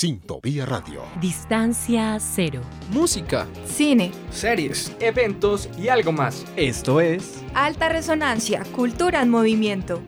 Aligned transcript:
Sintovía 0.00 0.64
Radio. 0.64 1.02
Distancia 1.20 2.16
cero. 2.20 2.62
Música, 2.90 3.46
cine, 3.66 4.12
series, 4.30 4.96
eventos 4.98 5.68
y 5.76 5.88
algo 5.88 6.10
más. 6.10 6.46
Esto 6.56 7.02
es 7.02 7.42
Alta 7.52 7.90
Resonancia, 7.90 8.64
Cultura 8.74 9.20
en 9.20 9.28
Movimiento. 9.28 10.02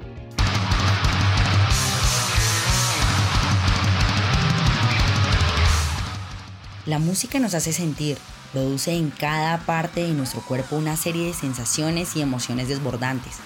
La 6.86 6.98
música 6.98 7.38
nos 7.38 7.52
hace 7.52 7.74
sentir, 7.74 8.16
produce 8.54 8.92
en 8.92 9.10
cada 9.10 9.58
parte 9.58 10.04
de 10.04 10.14
nuestro 10.14 10.40
cuerpo 10.40 10.76
una 10.76 10.96
serie 10.96 11.26
de 11.26 11.34
sensaciones 11.34 12.16
y 12.16 12.22
emociones 12.22 12.68
desbordantes. 12.68 13.40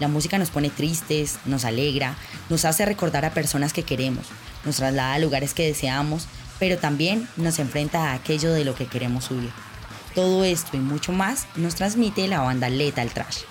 La 0.00 0.08
música 0.08 0.38
nos 0.38 0.50
pone 0.50 0.70
tristes, 0.70 1.38
nos 1.44 1.66
alegra, 1.66 2.16
nos 2.48 2.64
hace 2.64 2.86
recordar 2.86 3.26
a 3.26 3.34
personas 3.34 3.74
que 3.74 3.82
queremos, 3.82 4.26
nos 4.64 4.76
traslada 4.76 5.14
a 5.14 5.18
lugares 5.18 5.52
que 5.52 5.66
deseamos, 5.66 6.26
pero 6.58 6.78
también 6.78 7.28
nos 7.36 7.58
enfrenta 7.58 8.10
a 8.10 8.14
aquello 8.14 8.52
de 8.52 8.64
lo 8.64 8.74
que 8.74 8.86
queremos 8.86 9.30
huir. 9.30 9.50
Todo 10.14 10.42
esto 10.44 10.78
y 10.78 10.80
mucho 10.80 11.12
más 11.12 11.46
nos 11.54 11.74
transmite 11.74 12.26
la 12.28 12.40
banda 12.40 12.70
Lethal 12.70 13.10
Trash. 13.10 13.42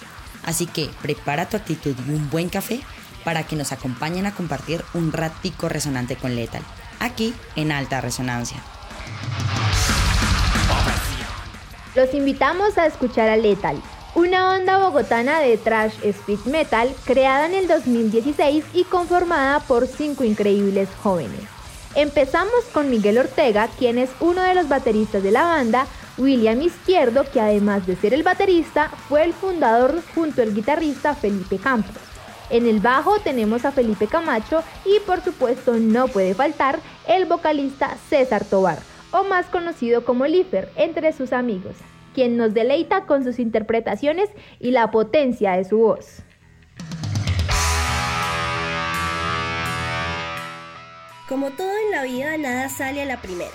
Así 0.43 0.65
que 0.65 0.89
prepara 1.03 1.47
tu 1.47 1.55
actitud 1.55 1.95
y 2.07 2.11
un 2.11 2.29
buen 2.31 2.49
café 2.49 2.81
para 3.23 3.43
que 3.43 3.55
nos 3.55 3.71
acompañen 3.71 4.25
a 4.25 4.33
compartir 4.33 4.83
un 4.95 5.11
ratico 5.11 5.69
resonante 5.69 6.15
con 6.15 6.35
Lethal, 6.35 6.63
aquí 6.99 7.33
en 7.55 7.71
Alta 7.71 8.01
Resonancia. 8.01 8.57
Los 11.95 12.13
invitamos 12.13 12.77
a 12.77 12.87
escuchar 12.87 13.29
a 13.29 13.37
Lethal, 13.37 13.81
una 14.15 14.43
banda 14.43 14.77
bogotana 14.77 15.39
de 15.39 15.57
trash 15.57 15.93
speed 16.03 16.39
metal 16.45 16.93
creada 17.05 17.45
en 17.45 17.53
el 17.53 17.67
2016 17.67 18.65
y 18.73 18.83
conformada 18.85 19.59
por 19.59 19.87
cinco 19.87 20.23
increíbles 20.23 20.89
jóvenes. 21.03 21.41
Empezamos 21.95 22.65
con 22.73 22.89
Miguel 22.89 23.17
Ortega, 23.17 23.67
quien 23.77 23.97
es 23.97 24.09
uno 24.19 24.41
de 24.41 24.55
los 24.55 24.67
bateristas 24.67 25.23
de 25.23 25.31
la 25.31 25.43
banda, 25.43 25.87
William 26.17 26.61
Izquierdo, 26.61 27.23
que 27.31 27.41
además 27.41 27.87
de 27.87 27.95
ser 27.95 28.13
el 28.13 28.23
baterista, 28.23 28.89
fue 29.07 29.23
el 29.23 29.33
fundador 29.33 30.01
junto 30.13 30.41
al 30.41 30.53
guitarrista 30.53 31.15
Felipe 31.15 31.57
Campos. 31.57 31.95
En 32.49 32.67
el 32.67 32.79
bajo 32.79 33.19
tenemos 33.19 33.63
a 33.65 33.71
Felipe 33.71 34.07
Camacho 34.07 34.63
y 34.85 34.99
por 35.01 35.23
supuesto 35.23 35.73
no 35.73 36.07
puede 36.07 36.33
faltar 36.33 36.79
el 37.07 37.25
vocalista 37.25 37.95
César 38.09 38.43
Tobar 38.43 38.79
o 39.11 39.23
más 39.23 39.45
conocido 39.47 40.03
como 40.03 40.25
Lifer 40.25 40.71
entre 40.75 41.13
sus 41.13 41.31
amigos, 41.31 41.75
quien 42.13 42.37
nos 42.37 42.53
deleita 42.53 43.05
con 43.05 43.23
sus 43.23 43.39
interpretaciones 43.39 44.29
y 44.59 44.71
la 44.71 44.91
potencia 44.91 45.53
de 45.53 45.63
su 45.65 45.77
voz. 45.77 46.23
Como 51.27 51.51
todo 51.51 51.71
en 51.85 51.91
la 51.91 52.03
vida, 52.03 52.37
nada 52.37 52.69
sale 52.69 53.03
a 53.03 53.05
la 53.05 53.21
primera. 53.21 53.51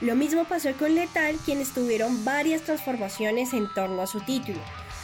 Lo 0.00 0.14
mismo 0.14 0.44
pasó 0.44 0.72
con 0.72 0.94
Letal, 0.94 1.36
quienes 1.44 1.72
tuvieron 1.72 2.24
varias 2.24 2.62
transformaciones 2.62 3.54
en 3.54 3.72
torno 3.72 4.02
a 4.02 4.06
su 4.06 4.20
título, 4.20 4.58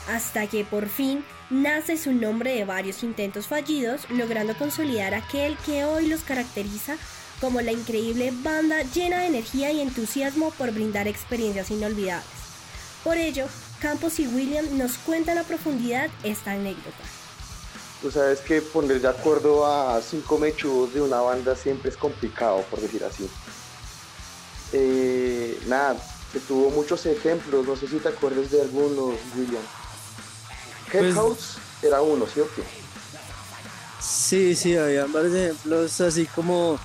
hasta 0.06 0.46
que 0.46 0.64
por 0.64 0.88
fin 0.88 1.24
nace 1.48 1.96
su 1.96 2.12
nombre 2.12 2.54
de 2.54 2.66
varios 2.66 3.02
intentos 3.02 3.46
fallidos, 3.46 4.08
logrando 4.10 4.54
consolidar 4.54 5.14
aquel 5.14 5.56
que 5.64 5.84
hoy 5.84 6.08
los 6.08 6.22
caracteriza 6.22 6.96
como 7.40 7.62
la 7.62 7.72
increíble 7.72 8.32
banda 8.42 8.82
llena 8.82 9.20
de 9.20 9.28
energía 9.28 9.72
y 9.72 9.80
entusiasmo 9.80 10.50
por 10.58 10.72
brindar 10.72 11.08
experiencias 11.08 11.70
inolvidables. 11.70 12.39
Por 13.04 13.16
ello, 13.16 13.46
Campos 13.80 14.18
y 14.20 14.26
William 14.26 14.66
nos 14.76 14.98
cuentan 14.98 15.38
a 15.38 15.44
profundidad 15.44 16.10
esta 16.22 16.52
anécdota. 16.52 16.98
Tú 18.02 18.10
sabes 18.10 18.40
que 18.40 18.62
poner 18.62 19.00
de 19.00 19.08
acuerdo 19.08 19.66
a 19.66 20.00
cinco 20.00 20.38
mechudos 20.38 20.94
de 20.94 21.00
una 21.00 21.20
banda 21.20 21.54
siempre 21.54 21.90
es 21.90 21.96
complicado, 21.96 22.62
por 22.70 22.80
decir 22.80 23.04
así. 23.04 23.28
Eh, 24.72 25.58
nada, 25.66 25.96
se 26.32 26.40
tuvo 26.40 26.70
muchos 26.70 27.04
ejemplos, 27.06 27.66
no 27.66 27.76
sé 27.76 27.88
si 27.88 27.96
te 27.96 28.08
acuerdas 28.08 28.50
de 28.50 28.62
algunos, 28.62 29.14
William. 29.36 29.62
Headhouse 30.92 31.58
pues, 31.80 31.84
era 31.84 32.00
uno, 32.00 32.26
¿cierto? 32.26 32.62
Sí, 34.00 34.54
sí, 34.54 34.76
había 34.76 35.06
varios 35.06 35.34
ejemplos 35.34 36.00
así 36.00 36.26
como 36.26 36.78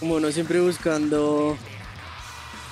como 0.00 0.16
uno 0.16 0.30
siempre 0.32 0.60
buscando 0.60 1.56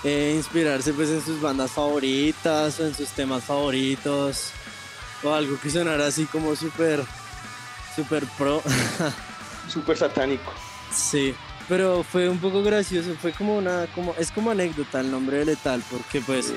eh, 0.04 0.34
inspirarse 0.36 0.92
pues 0.92 1.10
en 1.10 1.24
sus 1.24 1.40
bandas 1.40 1.70
favoritas 1.70 2.78
o 2.80 2.86
en 2.86 2.94
sus 2.94 3.08
temas 3.10 3.44
favoritos 3.44 4.50
o 5.22 5.32
algo 5.32 5.58
que 5.60 5.70
sonara 5.70 6.06
así 6.06 6.24
como 6.26 6.56
súper 6.56 7.02
súper 7.94 8.24
pro. 8.38 8.62
Súper 9.68 9.96
satánico. 9.96 10.52
Sí 10.92 11.34
pero 11.68 12.02
fue 12.02 12.28
un 12.28 12.38
poco 12.38 12.62
gracioso 12.62 13.14
fue 13.20 13.32
como 13.32 13.56
una 13.56 13.86
como 13.94 14.14
es 14.18 14.32
como 14.32 14.50
anécdota 14.50 15.00
el 15.00 15.10
nombre 15.10 15.38
de 15.38 15.44
letal 15.44 15.82
porque 15.90 16.20
pues 16.20 16.52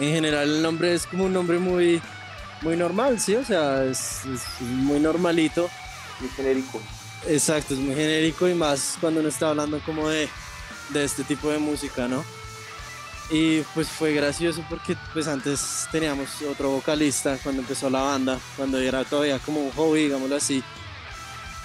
en 0.00 0.12
general 0.12 0.56
el 0.56 0.62
nombre 0.62 0.92
es 0.92 1.06
como 1.06 1.24
un 1.24 1.32
nombre 1.32 1.58
muy 1.58 2.02
muy 2.62 2.76
normal 2.76 3.20
sí 3.20 3.36
o 3.36 3.44
sea 3.44 3.84
es 3.84 4.22
muy 4.60 5.00
normalito. 5.00 5.70
Muy 6.20 6.30
genérico. 6.30 6.80
Exacto, 7.26 7.74
es 7.74 7.80
muy 7.80 7.94
genérico 7.94 8.48
y 8.48 8.54
más 8.54 8.96
cuando 9.00 9.20
uno 9.20 9.28
está 9.28 9.50
hablando 9.50 9.80
como 9.80 10.08
de, 10.08 10.28
de 10.90 11.04
este 11.04 11.24
tipo 11.24 11.50
de 11.50 11.58
música, 11.58 12.08
¿no? 12.08 12.24
Y 13.32 13.62
pues 13.74 13.88
fue 13.88 14.12
gracioso 14.12 14.62
porque 14.68 14.94
pues 15.14 15.26
antes 15.26 15.88
teníamos 15.90 16.28
otro 16.42 16.68
vocalista 16.70 17.38
cuando 17.42 17.62
empezó 17.62 17.88
la 17.88 18.02
banda, 18.02 18.38
cuando 18.58 18.78
era 18.78 19.04
todavía 19.04 19.38
como 19.38 19.60
un 19.60 19.70
hobby, 19.72 20.02
digámoslo 20.02 20.36
así. 20.36 20.62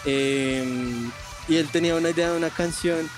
Em, 0.05 1.11
y 1.49 1.57
él 1.57 1.67
tenía 1.69 1.95
una 1.95 2.11
idea 2.11 2.31
de 2.31 2.37
una 2.37 2.49
canción 2.49 3.09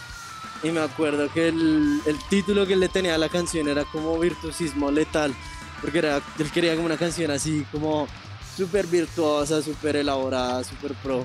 y 0.64 0.72
me 0.72 0.80
acuerdo 0.80 1.32
que 1.32 1.50
el, 1.50 2.02
el, 2.08 2.18
título 2.28 2.66
que 2.66 2.74
él 2.74 2.80
le 2.80 2.90
tenía 2.90 3.14
a 3.14 3.18
la 3.20 3.30
canción 3.30 3.68
era 3.68 3.86
como 3.86 4.18
virtuosismo 4.18 4.90
letal, 4.90 5.36
porque 5.80 6.00
era, 6.00 6.20
él 6.40 6.52
quería 6.52 6.74
como 6.74 6.88
una 6.88 6.98
canción 6.98 7.30
así 7.30 7.68
como 7.72 8.08
súper 8.58 8.88
virtuosa, 8.88 9.62
súper 9.62 9.98
elaborada, 9.98 10.64
súper 10.64 10.96
pro. 10.96 11.24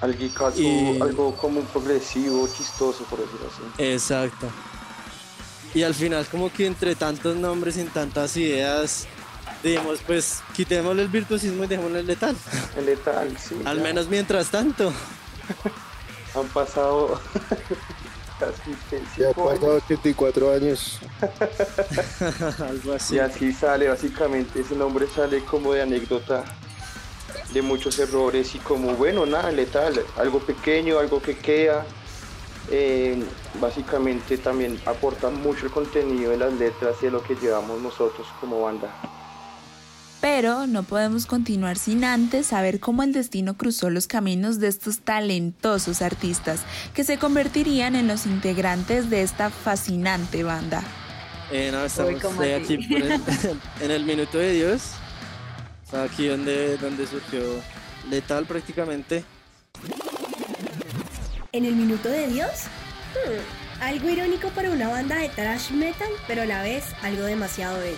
Algo, 0.00 1.04
algo 1.04 1.36
como 1.36 1.60
progresivo, 1.60 2.48
chistoso, 2.48 3.04
por 3.04 3.20
decirlo 3.20 3.46
así. 3.46 3.82
Exacto. 3.82 4.48
Y 5.74 5.82
al 5.82 5.94
final, 5.94 6.26
como 6.26 6.52
que 6.52 6.66
entre 6.66 6.94
tantos 6.94 7.36
nombres 7.36 7.76
y 7.76 7.84
tantas 7.84 8.36
ideas, 8.36 9.06
dijimos, 9.62 10.00
pues 10.06 10.40
quitémosle 10.54 11.02
el 11.02 11.08
virtuosismo 11.08 11.64
y 11.64 11.66
dejémosle 11.66 12.00
el 12.00 12.06
letal. 12.06 12.36
El 12.76 12.86
letal, 12.86 13.36
sí. 13.38 13.56
al 13.64 13.80
menos 13.80 14.08
mientras 14.08 14.50
tanto. 14.50 14.92
Han 16.34 16.46
pasado 16.48 17.20
casi 18.38 18.76
Ya 19.16 19.28
han 19.28 19.34
pasado 19.34 19.76
84 19.76 20.52
años. 20.52 20.98
Algo 22.60 22.92
así. 22.94 23.16
Y 23.16 23.18
así 23.18 23.52
sale, 23.52 23.88
básicamente, 23.88 24.60
ese 24.60 24.74
nombre 24.74 25.06
sale 25.06 25.40
como 25.44 25.72
de 25.72 25.82
anécdota 25.82 26.44
de 27.52 27.62
muchos 27.62 27.98
errores 27.98 28.54
y 28.54 28.58
como 28.58 28.94
bueno, 28.94 29.26
nada, 29.26 29.50
letal, 29.50 30.02
algo 30.16 30.40
pequeño, 30.40 30.98
algo 30.98 31.20
que 31.20 31.36
queda. 31.36 31.86
Eh, 32.70 33.22
básicamente 33.60 34.36
también 34.38 34.78
aporta 34.84 35.30
mucho 35.30 35.66
el 35.66 35.72
contenido 35.72 36.30
de 36.30 36.36
las 36.36 36.52
letras 36.52 36.96
y 37.00 37.06
de 37.06 37.12
lo 37.12 37.22
que 37.22 37.34
llevamos 37.34 37.80
nosotros 37.80 38.26
como 38.40 38.62
banda. 38.62 38.88
Pero 40.20 40.66
no 40.66 40.82
podemos 40.82 41.26
continuar 41.26 41.78
sin 41.78 42.04
antes 42.04 42.48
saber 42.48 42.80
cómo 42.80 43.04
el 43.04 43.12
destino 43.12 43.56
cruzó 43.56 43.88
los 43.88 44.08
caminos 44.08 44.58
de 44.58 44.66
estos 44.66 44.98
talentosos 44.98 46.02
artistas 46.02 46.62
que 46.92 47.04
se 47.04 47.18
convertirían 47.18 47.94
en 47.94 48.08
los 48.08 48.26
integrantes 48.26 49.10
de 49.10 49.22
esta 49.22 49.50
fascinante 49.50 50.42
banda. 50.42 50.82
Eh, 51.52 51.70
no, 51.72 51.84
estamos 51.84 52.22
aquí 52.40 52.74
en 53.80 53.90
el 53.90 54.04
Minuto 54.04 54.38
de 54.38 54.52
Dios 54.52 54.92
aquí 55.96 56.28
donde, 56.28 56.76
donde 56.78 57.06
surgió 57.06 57.40
Letal 58.10 58.44
prácticamente. 58.44 59.24
¿En 61.58 61.64
el 61.64 61.74
minuto 61.74 62.08
de 62.08 62.28
Dios? 62.28 62.66
Hmm, 63.14 63.82
algo 63.82 64.08
irónico 64.08 64.48
para 64.50 64.70
una 64.70 64.90
banda 64.90 65.16
de 65.16 65.28
thrash 65.28 65.72
metal, 65.72 66.06
pero 66.28 66.42
a 66.42 66.46
la 66.46 66.62
vez 66.62 66.84
algo 67.02 67.24
demasiado 67.24 67.80
bello. 67.80 67.96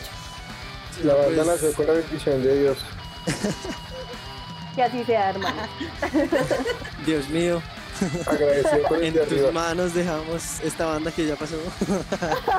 La 1.04 1.14
banda 1.14 1.44
pues 1.44 1.46
nació 1.46 1.72
con 1.74 1.86
la 1.86 1.92
bendición 1.92 2.42
de 2.42 2.58
Dios. 2.58 2.78
que 4.74 4.82
así 4.82 5.04
sea, 5.04 5.28
hermano. 5.28 5.60
Dios 7.04 7.28
mío. 7.28 7.60
en 9.02 9.28
tus 9.28 9.52
manos 9.52 9.92
dejamos 9.92 10.60
esta 10.60 10.86
banda 10.86 11.12
que 11.12 11.26
ya 11.26 11.36
pasó. 11.36 11.58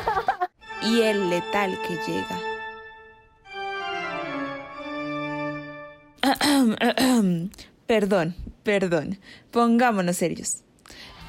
y 0.84 1.02
el 1.02 1.32
letal 1.32 1.80
que 1.82 1.98
llega. 2.12 2.40
perdón, 7.88 8.36
perdón. 8.64 9.20
Pongámonos 9.50 10.18
serios. 10.18 10.62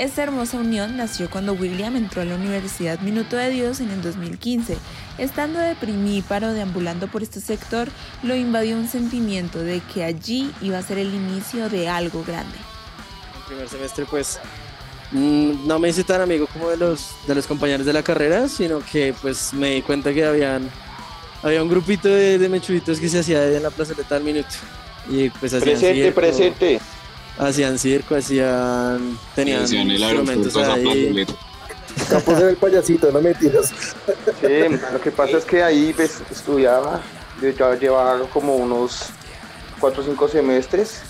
Esta 0.03 0.25
hermosa 0.25 0.57
unión 0.57 0.97
nació 0.97 1.31
cuando 1.31 1.53
William 1.53 1.95
entró 1.95 2.23
a 2.23 2.25
la 2.25 2.35
Universidad 2.35 2.99
Minuto 3.03 3.37
de 3.37 3.51
Dios 3.51 3.79
en 3.79 3.89
el 3.93 4.03
2015. 4.03 4.77
Estando 5.17 5.61
deprimíparo 5.61 6.53
deambulando 6.53 7.07
por 7.07 7.23
este 7.23 7.41
sector, 7.41 7.87
lo 8.25 8.35
invadió 8.35 8.77
un 8.77 8.89
sentimiento 8.89 9.61
de 9.61 9.81
que 9.95 10.03
allí 10.03 10.51
iba 10.61 10.79
a 10.79 10.83
ser 10.83 10.99
el 10.99 11.15
inicio 11.15 11.69
de 11.69 11.89
algo 11.89 12.25
grande. 12.25 12.59
El 13.37 13.45
primer 13.47 13.69
semestre 13.69 14.05
pues 14.11 14.41
mm, 15.13 15.69
no 15.69 15.79
me 15.79 15.91
hice 15.91 16.03
tan 16.03 16.21
amigo 16.21 16.49
como 16.49 16.69
de 16.69 16.79
los, 16.79 17.15
de 17.29 17.37
los 17.37 17.47
compañeros 17.47 17.87
de 17.87 17.93
la 17.93 18.03
carrera, 18.03 18.49
sino 18.49 18.81
que 18.81 19.15
pues 19.23 19.55
me 19.55 19.77
di 19.77 19.83
cuenta 19.83 20.13
que 20.13 20.25
habían, 20.25 20.69
había 21.45 21.63
un 21.63 21.69
grupito 21.69 22.09
de, 22.09 22.41
de 22.41 22.49
mechuditos 22.49 22.99
que 22.99 23.09
se 23.09 23.21
hacía 23.21 23.47
en 23.47 23.63
la 23.63 23.71
plazoleta 23.71 24.17
al 24.17 24.25
minuto. 24.25 24.57
Y 25.09 25.31
pues 25.31 25.55
hacían 25.55 25.79
Presente, 25.79 26.11
presente. 26.11 26.81
Hacían 27.43 27.79
circo, 27.79 28.15
hacían... 28.15 29.19
Tenían 29.35 29.65
Hacían 29.65 29.91
el 29.91 30.01
instrumentos 30.01 30.57
ahí. 30.57 31.27
Capos 32.09 32.41
en 32.41 32.49
el 32.49 32.57
payasito, 32.57 33.11
no 33.11 33.21
mentiras. 33.21 33.73
Sí, 34.41 34.69
lo 34.93 35.01
que 35.01 35.11
pasa 35.11 35.39
es 35.39 35.45
que 35.45 35.63
ahí 35.63 35.93
pues, 35.93 36.23
estudiaba, 36.31 37.01
yo 37.41 37.51
ya 37.51 37.75
llevaba 37.75 38.25
como 38.29 38.57
unos 38.57 39.07
4 39.81 40.03
o 40.03 40.07
5 40.07 40.29
semestres. 40.29 41.03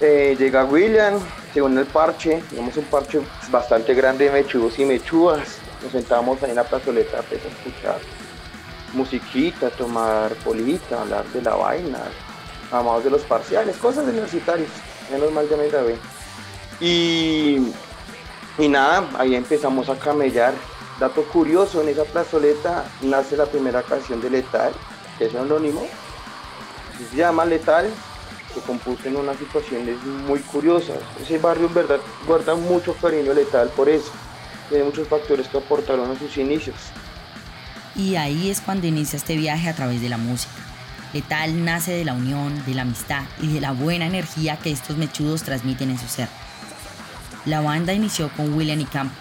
Eh, 0.00 0.34
llega 0.38 0.64
William, 0.64 1.20
según 1.52 1.76
el 1.76 1.86
parche, 1.86 2.42
digamos 2.50 2.76
un 2.76 2.84
parche 2.84 3.20
bastante 3.50 3.94
grande 3.94 4.24
de 4.24 4.30
mechudos 4.30 4.78
y 4.78 4.84
mechudas. 4.84 5.58
Nos 5.82 5.92
sentábamos 5.92 6.42
ahí 6.42 6.50
en 6.50 6.56
la 6.56 6.64
plazoleta 6.64 7.22
pues, 7.28 7.42
a 7.44 7.48
escuchar 7.48 7.98
musiquita, 8.94 9.68
tomar 9.70 10.32
polita, 10.36 11.02
hablar 11.02 11.26
de 11.26 11.42
la 11.42 11.54
vaina, 11.54 11.98
amados 12.70 13.04
de 13.04 13.10
los 13.10 13.22
parciales, 13.22 13.76
cosas 13.76 14.06
universitarias. 14.06 14.70
Menos 15.10 15.32
mal 15.32 15.48
ya 15.48 15.56
me 15.56 15.68
grabé. 15.68 15.96
Y 16.80 17.72
y 18.58 18.66
nada, 18.66 19.08
ahí 19.18 19.36
empezamos 19.36 19.88
a 19.88 19.96
camellar. 19.96 20.52
Dato 20.98 21.22
curioso, 21.22 21.80
en 21.80 21.90
esa 21.90 22.04
plazoleta 22.04 22.84
nace 23.02 23.36
la 23.36 23.46
primera 23.46 23.84
canción 23.84 24.20
de 24.20 24.30
Letal, 24.30 24.72
que 25.16 25.26
es 25.26 25.34
anónimo. 25.36 25.86
Se 26.98 27.16
llama 27.16 27.44
Letal, 27.44 27.88
se 28.52 28.60
compuso 28.60 29.06
en 29.06 29.14
unas 29.14 29.36
situaciones 29.38 30.02
muy 30.02 30.40
curiosas. 30.40 30.98
Ese 31.22 31.38
barrio 31.38 31.68
en 31.68 31.74
verdad 31.74 32.00
guarda 32.26 32.56
mucho 32.56 32.94
cariño 32.94 33.32
Letal 33.32 33.68
por 33.68 33.88
eso. 33.88 34.10
Tiene 34.68 34.84
muchos 34.84 35.06
factores 35.06 35.46
que 35.46 35.58
aportaron 35.58 36.10
a 36.10 36.18
sus 36.18 36.36
inicios. 36.36 36.76
Y 37.94 38.16
ahí 38.16 38.50
es 38.50 38.60
cuando 38.60 38.88
inicia 38.88 39.16
este 39.16 39.36
viaje 39.36 39.68
a 39.68 39.74
través 39.74 40.00
de 40.00 40.08
la 40.08 40.18
música. 40.18 40.67
Letal 41.12 41.64
nace 41.64 41.92
de 41.92 42.04
la 42.04 42.12
unión, 42.12 42.64
de 42.66 42.74
la 42.74 42.82
amistad 42.82 43.22
y 43.40 43.46
de 43.48 43.60
la 43.62 43.72
buena 43.72 44.06
energía 44.06 44.58
que 44.58 44.70
estos 44.70 44.98
mechudos 44.98 45.42
transmiten 45.42 45.90
en 45.90 45.98
su 45.98 46.06
ser. 46.06 46.28
La 47.46 47.62
banda 47.62 47.94
inició 47.94 48.28
con 48.30 48.52
William 48.52 48.80
y 48.80 48.84
Campos, 48.84 49.16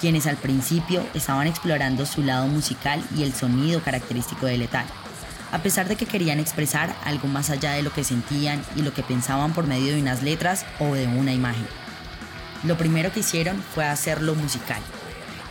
quienes 0.00 0.26
al 0.26 0.36
principio 0.36 1.06
estaban 1.12 1.46
explorando 1.48 2.06
su 2.06 2.22
lado 2.22 2.46
musical 2.46 3.02
y 3.14 3.24
el 3.24 3.34
sonido 3.34 3.82
característico 3.82 4.46
de 4.46 4.56
Letal, 4.56 4.86
a 5.52 5.58
pesar 5.58 5.86
de 5.86 5.96
que 5.96 6.06
querían 6.06 6.40
expresar 6.40 6.96
algo 7.04 7.28
más 7.28 7.50
allá 7.50 7.72
de 7.72 7.82
lo 7.82 7.92
que 7.92 8.02
sentían 8.02 8.62
y 8.74 8.80
lo 8.80 8.94
que 8.94 9.02
pensaban 9.02 9.52
por 9.52 9.66
medio 9.66 9.94
de 9.94 10.00
unas 10.00 10.22
letras 10.22 10.64
o 10.78 10.94
de 10.94 11.06
una 11.08 11.34
imagen. 11.34 11.66
Lo 12.64 12.78
primero 12.78 13.12
que 13.12 13.20
hicieron 13.20 13.62
fue 13.74 13.84
hacerlo 13.84 14.34
musical, 14.34 14.80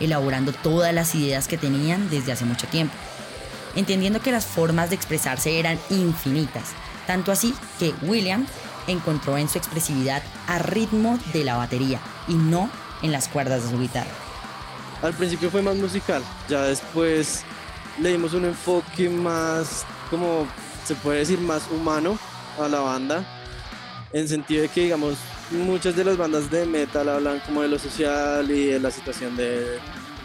elaborando 0.00 0.52
todas 0.52 0.92
las 0.92 1.14
ideas 1.14 1.46
que 1.46 1.56
tenían 1.56 2.10
desde 2.10 2.32
hace 2.32 2.44
mucho 2.44 2.66
tiempo, 2.66 2.94
entendiendo 3.76 4.20
que 4.20 4.32
las 4.32 4.44
formas 4.46 4.90
de 4.90 4.96
expresarse 4.96 5.58
eran 5.60 5.78
infinitas, 5.90 6.70
tanto 7.06 7.30
así 7.30 7.54
que 7.78 7.94
William 8.02 8.46
encontró 8.88 9.38
en 9.38 9.48
su 9.48 9.58
expresividad 9.58 10.22
a 10.48 10.58
ritmo 10.58 11.18
de 11.32 11.44
la 11.44 11.56
batería 11.56 12.00
y 12.28 12.34
no 12.34 12.68
en 13.02 13.12
las 13.12 13.28
cuerdas 13.28 13.62
de 13.64 13.70
su 13.70 13.78
guitarra. 13.78 14.10
Al 15.02 15.12
principio 15.14 15.50
fue 15.50 15.62
más 15.62 15.76
musical, 15.76 16.22
ya 16.48 16.62
después 16.64 17.44
le 18.00 18.10
dimos 18.10 18.32
un 18.34 18.46
enfoque 18.46 19.08
más, 19.08 19.84
como 20.10 20.46
se 20.84 20.94
puede 20.94 21.20
decir, 21.20 21.38
más 21.40 21.62
humano 21.70 22.18
a 22.60 22.68
la 22.68 22.80
banda, 22.80 23.24
en 24.12 24.26
sentido 24.28 24.62
de 24.62 24.68
que, 24.68 24.82
digamos, 24.82 25.16
muchas 25.50 25.94
de 25.94 26.04
las 26.04 26.16
bandas 26.16 26.50
de 26.50 26.64
metal 26.64 27.08
hablan 27.08 27.40
como 27.40 27.62
de 27.62 27.68
lo 27.68 27.78
social 27.78 28.50
y 28.50 28.66
de 28.66 28.80
la 28.80 28.90
situación 28.90 29.36
de- 29.36 29.78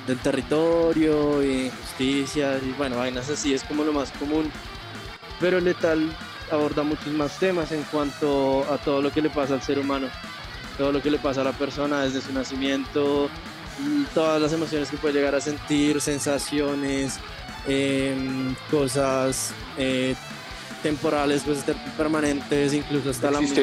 del 0.08 0.18
territorio 0.20 1.44
y 1.44 1.66
injusticias 1.68 2.62
y 2.64 2.72
bueno, 2.74 2.98
vainas 2.98 3.30
así, 3.30 3.54
es 3.54 3.64
como 3.64 3.84
lo 3.84 3.94
más 3.94 4.12
común. 4.12 4.52
Pero 5.40 5.60
Letal 5.60 6.12
aborda 6.52 6.84
muchos 6.84 7.08
más 7.08 7.38
temas 7.40 7.72
en 7.72 7.84
cuanto 7.84 8.66
a 8.72 8.78
todo 8.78 9.02
lo 9.02 9.12
que 9.12 9.22
le 9.22 9.30
pasa 9.30 9.54
al 9.56 9.62
ser 9.62 9.80
humano, 9.80 10.08
todo 10.78 10.92
lo 10.92 11.02
que 11.02 11.10
le 11.12 11.18
pasa 11.18 11.42
a 11.42 11.44
la 11.44 11.54
persona 11.54 12.02
desde 12.04 12.22
su 12.22 12.34
nacimiento, 12.34 13.30
y 13.80 14.04
todas 14.14 14.42
las 14.42 14.52
emociones 14.54 14.90
que 14.90 14.98
puede 14.98 15.14
llegar 15.16 15.34
a 15.34 15.42
sentir, 15.42 16.02
sensaciones, 16.02 17.20
em, 17.68 18.54
cosas 18.70 19.52
eh, 19.78 20.16
temporales, 20.84 21.44
ter- 21.66 21.76
permanentes, 21.98 22.74
incluso 22.74 23.10
hasta 23.12 23.32
la 23.32 23.40
misma 23.40 23.56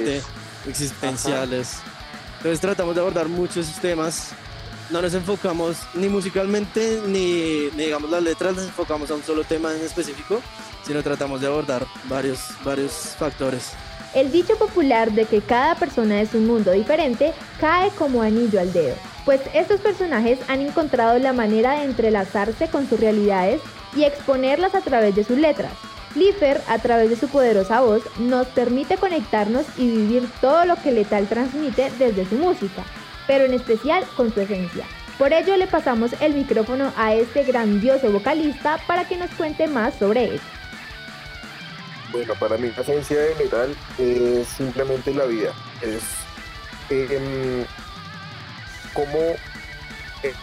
muerte, 0.00 0.22
existenciales. 0.68 1.78
Entonces 2.38 2.60
tratamos 2.60 2.94
de 2.94 3.00
abordar 3.00 3.28
muchos 3.28 3.66
temas. 3.80 4.30
No 4.92 5.00
nos 5.00 5.14
enfocamos 5.14 5.78
ni 5.94 6.06
musicalmente 6.10 7.00
ni, 7.06 7.70
ni 7.74 7.84
digamos 7.84 8.10
las 8.10 8.22
letras, 8.22 8.54
nos 8.54 8.66
enfocamos 8.66 9.10
a 9.10 9.14
un 9.14 9.22
solo 9.22 9.42
tema 9.42 9.74
en 9.74 9.80
específico, 9.80 10.42
sino 10.86 11.02
tratamos 11.02 11.40
de 11.40 11.46
abordar 11.46 11.86
varios, 12.10 12.40
varios 12.62 12.92
factores. 13.18 13.70
El 14.14 14.30
dicho 14.30 14.54
popular 14.58 15.10
de 15.10 15.24
que 15.24 15.40
cada 15.40 15.76
persona 15.76 16.20
es 16.20 16.34
un 16.34 16.46
mundo 16.46 16.72
diferente 16.72 17.32
cae 17.58 17.88
como 17.92 18.20
anillo 18.20 18.60
al 18.60 18.70
dedo, 18.74 18.94
pues 19.24 19.40
estos 19.54 19.80
personajes 19.80 20.38
han 20.48 20.60
encontrado 20.60 21.18
la 21.18 21.32
manera 21.32 21.78
de 21.78 21.84
entrelazarse 21.84 22.68
con 22.68 22.86
sus 22.86 23.00
realidades 23.00 23.62
y 23.96 24.04
exponerlas 24.04 24.74
a 24.74 24.82
través 24.82 25.16
de 25.16 25.24
sus 25.24 25.38
letras. 25.38 25.72
Lifer, 26.14 26.60
a 26.68 26.78
través 26.78 27.08
de 27.08 27.16
su 27.16 27.28
poderosa 27.28 27.80
voz, 27.80 28.02
nos 28.18 28.46
permite 28.48 28.98
conectarnos 28.98 29.64
y 29.78 29.90
vivir 29.90 30.28
todo 30.42 30.66
lo 30.66 30.76
que 30.76 30.92
Letal 30.92 31.26
transmite 31.28 31.90
desde 31.98 32.28
su 32.28 32.34
música, 32.34 32.84
pero 33.32 33.46
en 33.46 33.54
especial 33.54 34.04
con 34.14 34.30
su 34.30 34.42
esencia. 34.42 34.84
Por 35.16 35.32
ello 35.32 35.56
le 35.56 35.66
pasamos 35.66 36.10
el 36.20 36.34
micrófono 36.34 36.92
a 36.98 37.14
este 37.14 37.44
grandioso 37.44 38.12
vocalista 38.12 38.76
para 38.86 39.08
que 39.08 39.16
nos 39.16 39.30
cuente 39.30 39.66
más 39.68 39.94
sobre 39.94 40.24
él. 40.24 40.40
Bueno, 42.10 42.34
para 42.38 42.58
mí 42.58 42.70
la 42.76 42.82
esencia 42.82 43.18
de 43.18 43.34
metal 43.36 43.74
es 43.96 44.46
simplemente 44.48 45.14
la 45.14 45.24
vida. 45.24 45.54
Es 45.80 46.02
em, 46.90 47.64
como 48.92 49.18
eh, 50.22 50.34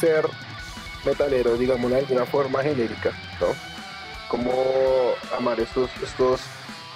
ser 0.00 0.26
metalero, 1.04 1.56
digamos 1.56 1.92
de 1.92 1.98
alguna 1.98 2.26
forma 2.26 2.60
genérica, 2.60 3.12
¿no? 3.40 3.54
Como 4.26 4.52
amar 5.38 5.60
estos, 5.60 5.90
estos 6.02 6.40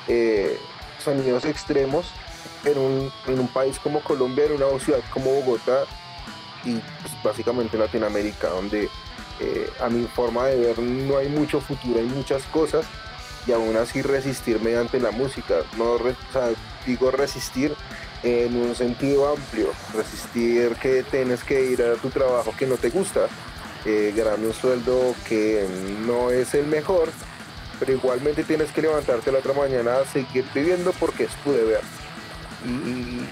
eh, 0.09 0.59
sonidos 1.05 1.45
extremos 1.45 2.13
en 2.65 2.79
un, 2.79 3.13
en 3.27 3.41
un 3.41 3.49
país 3.49 3.79
como 3.79 4.01
Colombia, 4.01 4.47
en 4.47 4.53
una 4.53 4.79
ciudad 4.79 5.01
como 5.13 5.33
Bogotá 5.33 5.85
y 6.65 6.73
pues, 6.75 7.23
básicamente 7.23 7.79
Latinoamérica, 7.79 8.49
donde 8.49 8.89
eh, 9.41 9.71
a 9.81 9.89
mi 9.89 10.07
forma 10.07 10.47
de 10.47 10.57
ver 10.57 10.79
no 10.79 11.19
hay 11.19 11.29
mucho 11.29 11.61
futuro, 11.61 11.99
hay 11.99 12.07
muchas 12.07 12.43
cosas 12.45 12.87
y 13.47 13.53
aún 13.53 13.77
así 13.77 14.03
resistir 14.03 14.61
mediante 14.61 14.99
la 14.99 15.11
música. 15.11 15.63
No 15.77 15.99
digo 16.87 17.11
resistir 17.11 17.75
en 18.23 18.57
un 18.57 18.75
sentido 18.75 19.29
amplio, 19.29 19.73
resistir 19.95 20.75
que 20.77 21.03
tienes 21.05 21.45
que 21.45 21.71
ir 21.71 21.83
a 21.83 21.95
tu 21.95 22.11
trabajo 22.11 22.53
que 22.59 22.67
no 22.67 22.77
te 22.77 22.91
gusta, 22.91 23.29
eh, 23.85 24.13
ganando 24.17 24.49
un 24.49 24.55
sueldo 24.55 25.15
que 25.29 25.67
no 26.07 26.31
es 26.31 26.55
el 26.55 26.67
mejor, 26.67 27.09
pero 27.79 27.93
igualmente 27.93 28.43
tienes 28.43 28.73
que 28.73 28.83
levantarte 28.83 29.31
la 29.31 29.39
otra 29.39 29.53
mañana 29.53 29.99
a 29.99 30.05
seguir 30.07 30.45
viviendo 30.55 30.93
porque 30.99 31.25
es 31.25 31.35
tu 31.45 31.53
deber. 31.53 31.83
Y, 32.67 33.27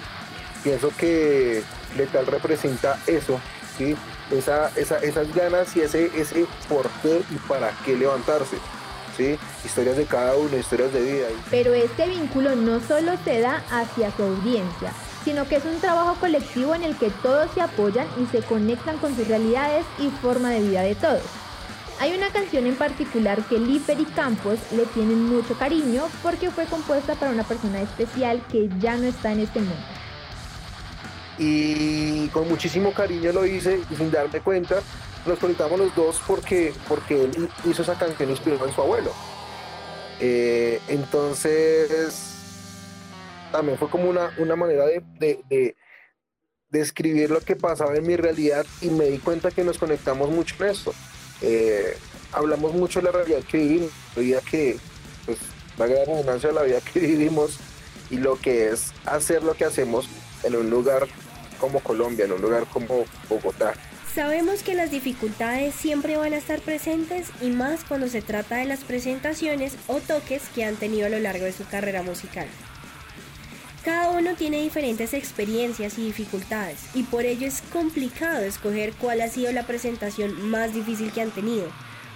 pienso 0.63 0.91
que 0.97 1.63
Letal 1.97 2.27
representa 2.27 2.99
eso, 3.07 3.41
¿sí? 3.77 3.97
Esa, 4.31 4.71
esa- 4.77 4.99
esas 4.99 5.35
ganas 5.35 5.77
y 5.77 5.81
ese, 5.83 6.11
ese 6.17 6.47
por 6.69 6.89
qué 7.03 7.23
y 7.31 7.37
para 7.49 7.71
qué 7.85 7.97
levantarse. 7.97 8.57
¿sí? 9.17 9.39
Historias 9.65 9.97
de 9.97 10.07
cada 10.07 10.35
uno, 10.35 10.57
historias 10.57 10.93
de 10.93 11.01
vida. 11.03 11.27
Pero 11.51 11.73
este 11.73 12.09
vínculo 12.09 12.57
no 12.57 12.81
solo 12.81 13.13
se 13.25 13.39
da 13.41 13.63
hacia 13.71 14.11
su 14.17 14.25
audiencia, 14.25 14.93
sino 15.25 15.47
que 15.47 15.57
es 15.57 15.65
un 15.65 15.79
trabajo 15.81 16.17
colectivo 16.19 16.75
en 16.75 16.83
el 16.83 16.97
que 16.97 17.11
todos 17.23 17.49
se 17.55 17.61
apoyan 17.61 18.09
y 18.21 18.27
se 18.37 18.43
conectan 18.43 18.99
con 18.99 19.15
sus 19.15 19.29
realidades 19.29 19.85
y 20.01 20.11
forma 20.21 20.51
de 20.51 20.63
vida 20.63 20.83
de 20.83 20.97
todos. 20.97 21.23
Hay 22.01 22.13
una 22.13 22.29
canción 22.31 22.67
en 22.67 22.75
particular 22.77 23.43
que 23.49 23.59
Liper 23.59 23.99
y 24.01 24.05
Campos 24.07 24.59
le 24.73 24.85
tienen 24.87 25.25
mucho 25.25 25.57
cariño 25.57 26.05
porque 26.23 26.51
fue 26.51 26.67
compuesta 26.67 27.15
para 27.15 27.31
una 27.33 27.45
persona 27.45 27.81
especial 27.81 28.43
que 28.51 28.69
ya 28.81 28.97
no 28.97 29.05
está 29.05 29.33
en 29.33 29.41
este 29.41 29.61
mundo. 29.61 29.77
y 31.37 32.29
con 32.29 32.49
muchísimo 32.49 32.93
cariño 32.93 33.33
lo 33.33 33.45
hice 33.45 33.81
y 33.91 33.97
sin 33.97 34.09
darme 34.13 34.41
cuenta 34.41 34.81
nos 35.27 35.37
conectamos 35.41 35.79
los 35.81 35.93
dos 35.97 36.21
porque, 36.29 36.73
porque 36.89 37.25
él 37.25 37.49
hizo 37.65 37.83
esa 37.83 37.95
canción 37.99 38.31
inspirada 38.31 38.67
en 38.69 38.73
su 38.73 38.81
abuelo. 38.83 39.11
Eh, 40.21 40.81
entonces 40.87 42.15
también 43.51 43.79
fue 43.79 43.89
como 43.91 44.09
una, 44.09 44.31
una 44.39 44.55
manera 44.55 44.85
de, 44.87 45.03
de, 45.19 45.41
de- 45.49 45.77
de 46.71 46.81
escribir 46.81 47.31
lo 47.31 47.41
que 47.41 47.55
pasaba 47.57 47.95
en 47.97 48.05
mi 48.07 48.17
realidad 48.17 48.65
y 48.81 48.91
me 48.91 49.05
di 49.07 49.19
cuenta 49.19 49.51
que 49.53 49.63
nos 49.65 49.79
conectamos 49.79 50.29
mucho 50.31 50.55
en 50.61 50.71
esto. 50.71 50.93
Eh, 51.47 51.99
hablamos 52.33 52.73
mucho 52.73 53.01
de 53.01 53.05
la 53.05 53.13
realidad 53.13 53.41
que 53.43 53.59
vivimos, 53.59 53.91
la 54.17 54.23
vida 54.23 54.41
que, 54.51 54.79
pues, 55.27 55.39
la 55.77 55.87
gran 55.87 56.07
redundancia 56.07 56.49
de 56.49 56.55
la 56.55 56.63
vida 56.63 56.81
que 56.81 57.01
vivimos 57.01 57.59
y 58.11 58.17
lo 58.17 58.41
que 58.41 58.71
es 58.71 58.93
hacer 59.05 59.43
lo 59.43 59.55
que 59.55 59.67
hacemos 59.67 60.09
en 60.43 60.57
un 60.57 60.71
lugar 60.71 61.07
como 61.59 61.81
Colombia, 61.81 62.25
en 62.25 62.33
un 62.33 62.41
lugar 62.41 62.67
como 62.73 63.05
Bogotá. 63.29 63.75
Sabemos 64.15 64.63
que 64.63 64.75
las 64.75 64.91
dificultades 64.91 65.75
siempre 65.75 66.17
van 66.17 66.33
a 66.33 66.39
estar 66.39 66.61
presentes 66.61 67.29
y 67.43 67.51
más 67.51 67.85
cuando 67.85 68.09
se 68.09 68.23
trata 68.23 68.57
de 68.57 68.65
las 68.65 68.85
presentaciones 68.85 69.75
o 69.87 70.01
toques 70.01 70.43
que 70.55 70.65
han 70.65 70.77
tenido 70.77 71.07
a 71.07 71.11
lo 71.11 71.19
largo 71.19 71.45
de 71.45 71.53
su 71.53 71.67
carrera 71.67 72.03
musical. 72.03 72.47
Cada 73.85 74.13
uno 74.13 74.35
tiene 74.35 74.63
diferentes 74.63 75.13
experiencias 75.13 75.99
y 75.99 76.07
dificultades 76.07 76.79
y 76.95 77.03
por 77.03 77.27
ello 77.27 77.47
es 77.47 77.61
complicado 77.71 78.43
escoger 78.43 78.95
cuál 78.95 79.21
ha 79.21 79.29
sido 79.29 79.53
la 79.53 79.67
presentación 79.67 80.49
más 80.49 80.73
difícil 80.73 81.13
que 81.13 81.21
han 81.21 81.31
tenido, 81.31 81.67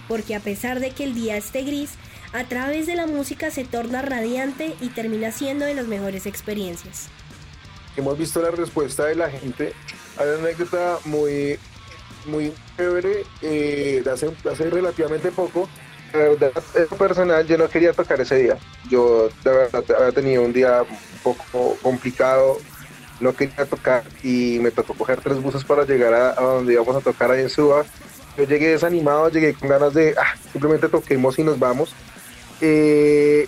porque 0.08 0.34
a 0.34 0.40
pesar 0.40 0.80
de 0.80 0.92
que 0.92 1.04
el 1.04 1.14
día 1.14 1.36
esté 1.36 1.64
gris, 1.64 1.90
a 2.32 2.44
través 2.44 2.86
de 2.86 2.94
la 2.94 3.06
música 3.06 3.50
se 3.50 3.64
torna 3.64 4.00
radiante 4.00 4.76
y 4.80 4.88
termina 4.88 5.30
siendo 5.30 5.66
de 5.66 5.74
las 5.74 5.86
mejores 5.86 6.24
experiencias. 6.24 7.08
Hemos 7.98 8.16
visto 8.16 8.40
la 8.40 8.50
respuesta 8.50 9.04
de 9.04 9.16
la 9.16 9.28
gente. 9.28 9.74
Hay 10.16 10.26
una 10.28 10.48
anécdota 10.48 10.98
muy, 11.04 11.58
muy 12.24 12.50
chévere 12.78 13.24
eh, 13.42 14.00
de 14.02 14.10
hace, 14.10 14.30
hace 14.50 14.70
relativamente 14.70 15.30
poco 15.32 15.68
de 16.12 16.18
verdad, 16.18 16.52
personal, 16.98 17.46
yo 17.46 17.58
no 17.58 17.68
quería 17.68 17.92
tocar 17.92 18.20
ese 18.20 18.36
día. 18.36 18.56
Yo 18.90 19.28
de 19.44 19.50
verdad 19.50 19.84
había 19.98 20.12
tenido 20.12 20.42
un 20.42 20.52
día 20.52 20.82
un 20.82 21.18
poco 21.22 21.76
complicado, 21.82 22.58
no 23.20 23.34
quería 23.34 23.66
tocar 23.66 24.04
y 24.22 24.58
me 24.60 24.70
tocó 24.70 24.94
coger 24.94 25.20
tres 25.20 25.40
buses 25.42 25.64
para 25.64 25.84
llegar 25.84 26.14
a, 26.14 26.34
donde 26.34 26.72
íbamos 26.74 26.96
a 26.96 27.00
tocar 27.00 27.30
ahí 27.30 27.42
en 27.42 27.50
Suba. 27.50 27.84
Yo 28.36 28.44
llegué 28.44 28.68
desanimado, 28.68 29.28
llegué 29.28 29.54
con 29.54 29.68
ganas 29.68 29.92
de 29.94 30.14
ah, 30.16 30.34
simplemente 30.52 30.88
toquemos 30.88 31.38
y 31.38 31.44
nos 31.44 31.58
vamos. 31.58 31.94
Eh, 32.60 33.46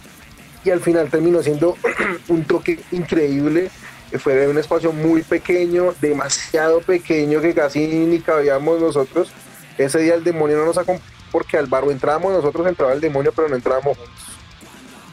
y 0.64 0.71
al 0.71 0.81
final 0.81 1.09
terminó 1.09 1.43
siendo 1.43 1.76
un 2.29 2.45
toque 2.45 2.81
increíble. 2.93 3.71
Fue 4.19 4.43
en 4.43 4.50
un 4.50 4.59
espacio 4.59 4.93
muy 4.93 5.23
pequeño, 5.23 5.95
demasiado 6.00 6.81
pequeño 6.81 7.40
que 7.40 7.55
casi 7.55 7.87
ni 7.87 8.19
cabíamos 8.19 8.81
nosotros. 8.81 9.31
Ese 9.79 10.00
día 10.00 10.14
el 10.14 10.25
demonio 10.25 10.59
no 10.59 10.67
nos 10.67 10.79
acompañó 10.79 11.19
porque 11.30 11.56
al 11.58 11.66
barro 11.66 11.90
entrábamos, 11.90 12.32
nosotros 12.32 12.66
entraba 12.66 12.92
el 12.92 13.00
demonio, 13.00 13.32
pero 13.34 13.49
no 13.49 13.56
entrábamos 13.56 13.99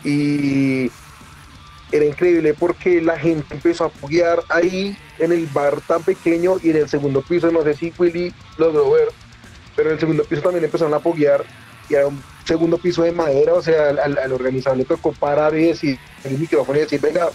Y 0.03 0.91
era 1.91 2.05
increíble 2.05 2.53
porque 2.53 3.01
la 3.01 3.17
gente 3.17 3.53
empezó 3.53 3.85
a 3.85 3.89
foguear 3.89 4.43
ahí 4.49 4.97
en 5.19 5.31
el 5.31 5.45
bar 5.47 5.79
tan 5.81 6.03
pequeño 6.03 6.55
y 6.61 6.71
en 6.71 6.77
el 6.77 6.89
segundo 6.89 7.21
piso, 7.21 7.51
no 7.51 7.63
sé 7.63 7.73
si 7.75 7.93
Willy 7.97 8.33
logró 8.57 8.91
ver, 8.91 9.09
pero 9.75 9.89
en 9.89 9.93
el 9.95 9.99
segundo 9.99 10.23
piso 10.23 10.41
también 10.41 10.65
empezaron 10.65 10.93
a 10.93 10.99
foguear 10.99 11.45
y 11.89 11.95
era 11.95 12.07
un 12.07 12.21
segundo 12.45 12.77
piso 12.77 13.03
de 13.03 13.11
madera, 13.11 13.53
o 13.53 13.61
sea, 13.61 13.89
al, 13.89 14.31
organizador 14.33 14.77
le 14.77 14.85
tocó 14.85 15.13
parar 15.13 15.55
y 15.57 15.67
decir, 15.67 15.97
el 16.23 16.37
micrófono 16.37 16.77
y 16.77 16.81
decir, 16.81 16.99
venga, 16.99 17.29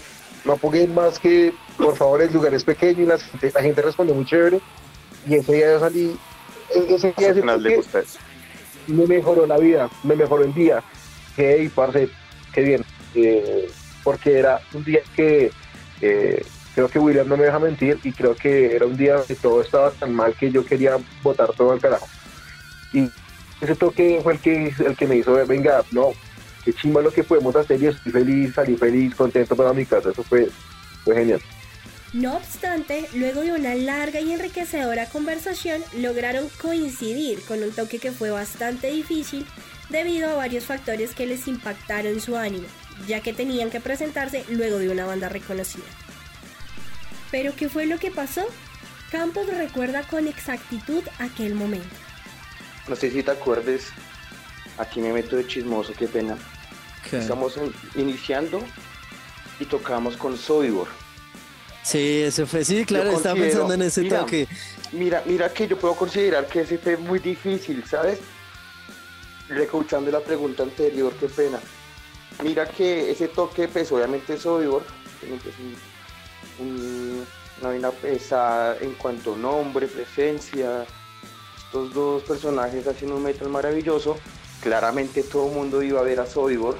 no 0.44 0.52
apoguen 0.52 0.94
más 0.94 1.18
que, 1.18 1.54
por 1.76 1.96
favor, 1.96 2.22
el 2.22 2.32
lugar 2.32 2.54
es 2.54 2.64
pequeño 2.64 3.02
y 3.02 3.06
la, 3.06 3.18
gente 3.60 3.82
respondió 3.82 4.14
muy 4.14 4.24
chévere. 4.24 4.60
Y 5.26 5.36
ese 5.36 5.54
día 5.54 5.72
yo 5.72 5.80
salí, 5.80 6.18
ese 6.88 7.14
día 7.16 7.34
me 8.86 9.06
mejoró 9.06 9.46
la 9.46 9.58
vida, 9.58 9.88
me 10.02 10.16
mejoró 10.16 10.44
el 10.44 10.54
día. 10.54 10.82
Hey, 11.36 11.70
parce, 11.74 12.08
qué 12.52 12.62
bien. 12.62 12.84
Eh, 13.14 13.70
porque 14.02 14.38
era 14.38 14.60
un 14.72 14.84
día 14.84 15.00
que 15.14 15.50
eh, 16.00 16.44
creo 16.74 16.88
que 16.88 16.98
William 16.98 17.28
no 17.28 17.36
me 17.36 17.44
deja 17.44 17.58
mentir 17.58 17.98
y 18.02 18.12
creo 18.12 18.34
que 18.34 18.74
era 18.74 18.86
un 18.86 18.96
día 18.96 19.16
que 19.26 19.34
todo 19.34 19.60
estaba 19.60 19.90
tan 19.90 20.14
mal 20.14 20.34
que 20.34 20.50
yo 20.50 20.64
quería 20.64 20.96
botar 21.22 21.52
todo 21.52 21.72
al 21.72 21.80
carajo. 21.80 22.08
Y 22.92 23.10
ese 23.60 23.76
toque 23.76 24.20
fue 24.22 24.34
el 24.34 24.38
que, 24.40 24.74
el 24.86 24.96
que 24.96 25.06
me 25.06 25.16
hizo 25.16 25.34
venga, 25.46 25.82
no, 25.92 26.12
qué 26.64 26.72
chimba 26.72 27.00
lo 27.00 27.12
que 27.12 27.24
podemos 27.24 27.54
hacer 27.54 27.80
y 27.82 27.86
estoy 27.86 28.12
feliz, 28.12 28.54
salí 28.54 28.76
feliz, 28.76 29.14
contento 29.14 29.54
para 29.54 29.72
mi 29.72 29.86
casa. 29.86 30.10
Eso 30.10 30.22
fue, 30.22 30.48
fue 31.04 31.14
genial. 31.14 31.40
No 32.12 32.36
obstante, 32.36 33.08
luego 33.14 33.40
de 33.40 33.52
una 33.52 33.74
larga 33.74 34.20
y 34.20 34.32
enriquecedora 34.32 35.08
conversación, 35.08 35.82
lograron 35.94 36.46
coincidir 36.60 37.42
con 37.44 37.62
un 37.62 37.72
toque 37.72 37.98
que 37.98 38.12
fue 38.12 38.30
bastante 38.30 38.90
difícil 38.90 39.46
debido 39.88 40.28
a 40.28 40.34
varios 40.34 40.64
factores 40.64 41.14
que 41.14 41.26
les 41.26 41.48
impactaron 41.48 42.20
su 42.20 42.36
ánimo, 42.36 42.66
ya 43.06 43.22
que 43.22 43.32
tenían 43.32 43.70
que 43.70 43.80
presentarse 43.80 44.44
luego 44.50 44.76
de 44.76 44.90
una 44.90 45.06
banda 45.06 45.30
reconocida. 45.30 45.86
Pero 47.30 47.56
¿qué 47.56 47.70
fue 47.70 47.86
lo 47.86 47.98
que 47.98 48.10
pasó? 48.10 48.44
Campos 49.10 49.46
recuerda 49.46 50.02
con 50.02 50.28
exactitud 50.28 51.02
aquel 51.18 51.54
momento. 51.54 51.96
No 52.88 52.96
sé 52.96 53.10
si 53.10 53.22
te 53.22 53.30
acuerdes, 53.30 53.86
aquí 54.76 55.00
me 55.00 55.14
meto 55.14 55.36
de 55.36 55.46
chismoso, 55.46 55.94
qué 55.94 56.08
pena. 56.08 56.36
Estamos 57.10 57.58
iniciando 57.94 58.62
y 59.58 59.64
tocamos 59.64 60.18
con 60.18 60.36
Sobibor 60.36 60.88
Sí, 61.82 62.22
eso 62.22 62.46
fue, 62.46 62.64
sí, 62.64 62.84
claro, 62.84 63.10
estaba 63.10 63.34
pensando 63.34 63.74
en 63.74 63.82
ese 63.82 64.04
toque. 64.04 64.46
Mira, 64.92 65.22
mira 65.26 65.52
que 65.52 65.66
yo 65.66 65.76
puedo 65.76 65.94
considerar 65.94 66.46
que 66.46 66.60
ese 66.60 66.78
fue 66.78 66.96
muy 66.96 67.18
difícil, 67.18 67.84
¿sabes? 67.84 68.20
Escuchando 69.50 70.10
la 70.10 70.20
pregunta 70.20 70.62
anterior, 70.62 71.12
qué 71.18 71.28
pena. 71.28 71.58
Mira 72.42 72.68
que 72.68 73.10
ese 73.10 73.28
toque, 73.28 73.68
pues 73.68 73.90
obviamente 73.90 74.34
es 74.34 74.46
obvio, 74.46 74.82
una 76.60 77.68
vaina 77.68 77.90
pesada 77.90 78.76
en 78.80 78.92
cuanto 78.94 79.34
a 79.34 79.38
nombre, 79.38 79.88
presencia, 79.88 80.86
estos 81.64 81.92
dos 81.92 82.22
personajes 82.22 82.86
haciendo 82.86 83.16
un 83.16 83.24
metal 83.24 83.48
maravilloso. 83.48 84.16
Claramente 84.62 85.24
todo 85.24 85.48
el 85.48 85.54
mundo 85.54 85.82
iba 85.82 86.00
a 86.00 86.04
ver 86.04 86.20
a 86.20 86.26
Sobibor. 86.26 86.76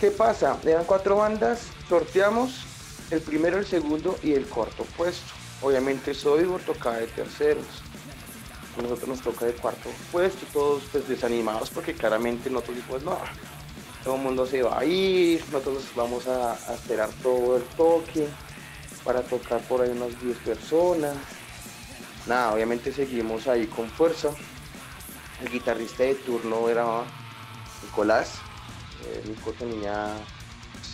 ¿Qué 0.00 0.10
pasa? 0.10 0.58
Eran 0.64 0.84
cuatro 0.84 1.16
bandas, 1.16 1.68
sorteamos 1.88 2.66
el 3.10 3.20
primero, 3.20 3.58
el 3.58 3.66
segundo 3.66 4.18
y 4.22 4.32
el 4.32 4.46
cuarto 4.46 4.84
puesto. 4.96 5.32
Obviamente 5.62 6.14
Sobibor 6.14 6.60
tocaba 6.60 6.96
de 6.96 7.06
terceros. 7.06 7.64
Nosotros 8.76 9.08
nos 9.08 9.20
toca 9.20 9.46
de 9.46 9.52
cuarto 9.52 9.88
puesto, 10.10 10.44
todos 10.52 10.82
pues 10.90 11.08
desanimados 11.08 11.70
porque 11.70 11.94
claramente 11.94 12.50
nosotros 12.50 12.78
pues 12.88 13.02
no, 13.04 13.18
todo 14.02 14.16
el 14.16 14.22
mundo 14.22 14.46
se 14.46 14.62
va 14.62 14.80
a 14.80 14.84
ir, 14.84 15.42
nosotros 15.52 15.84
vamos 15.96 16.26
a, 16.26 16.58
esperar 16.74 17.08
todo 17.22 17.56
el 17.56 17.62
toque 17.76 18.28
para 19.04 19.22
tocar 19.22 19.60
por 19.62 19.80
ahí 19.80 19.90
unas 19.90 20.20
10 20.20 20.36
personas. 20.38 21.16
Nada, 22.26 22.52
obviamente 22.52 22.92
seguimos 22.92 23.46
ahí 23.48 23.66
con 23.66 23.88
fuerza. 23.88 24.30
El 25.40 25.50
guitarrista 25.50 26.02
de 26.02 26.16
turno 26.16 26.68
era 26.68 27.04
Nicolás. 27.82 28.34
Eh, 29.06 29.22
Nico 29.26 29.52
tenía 29.52 30.14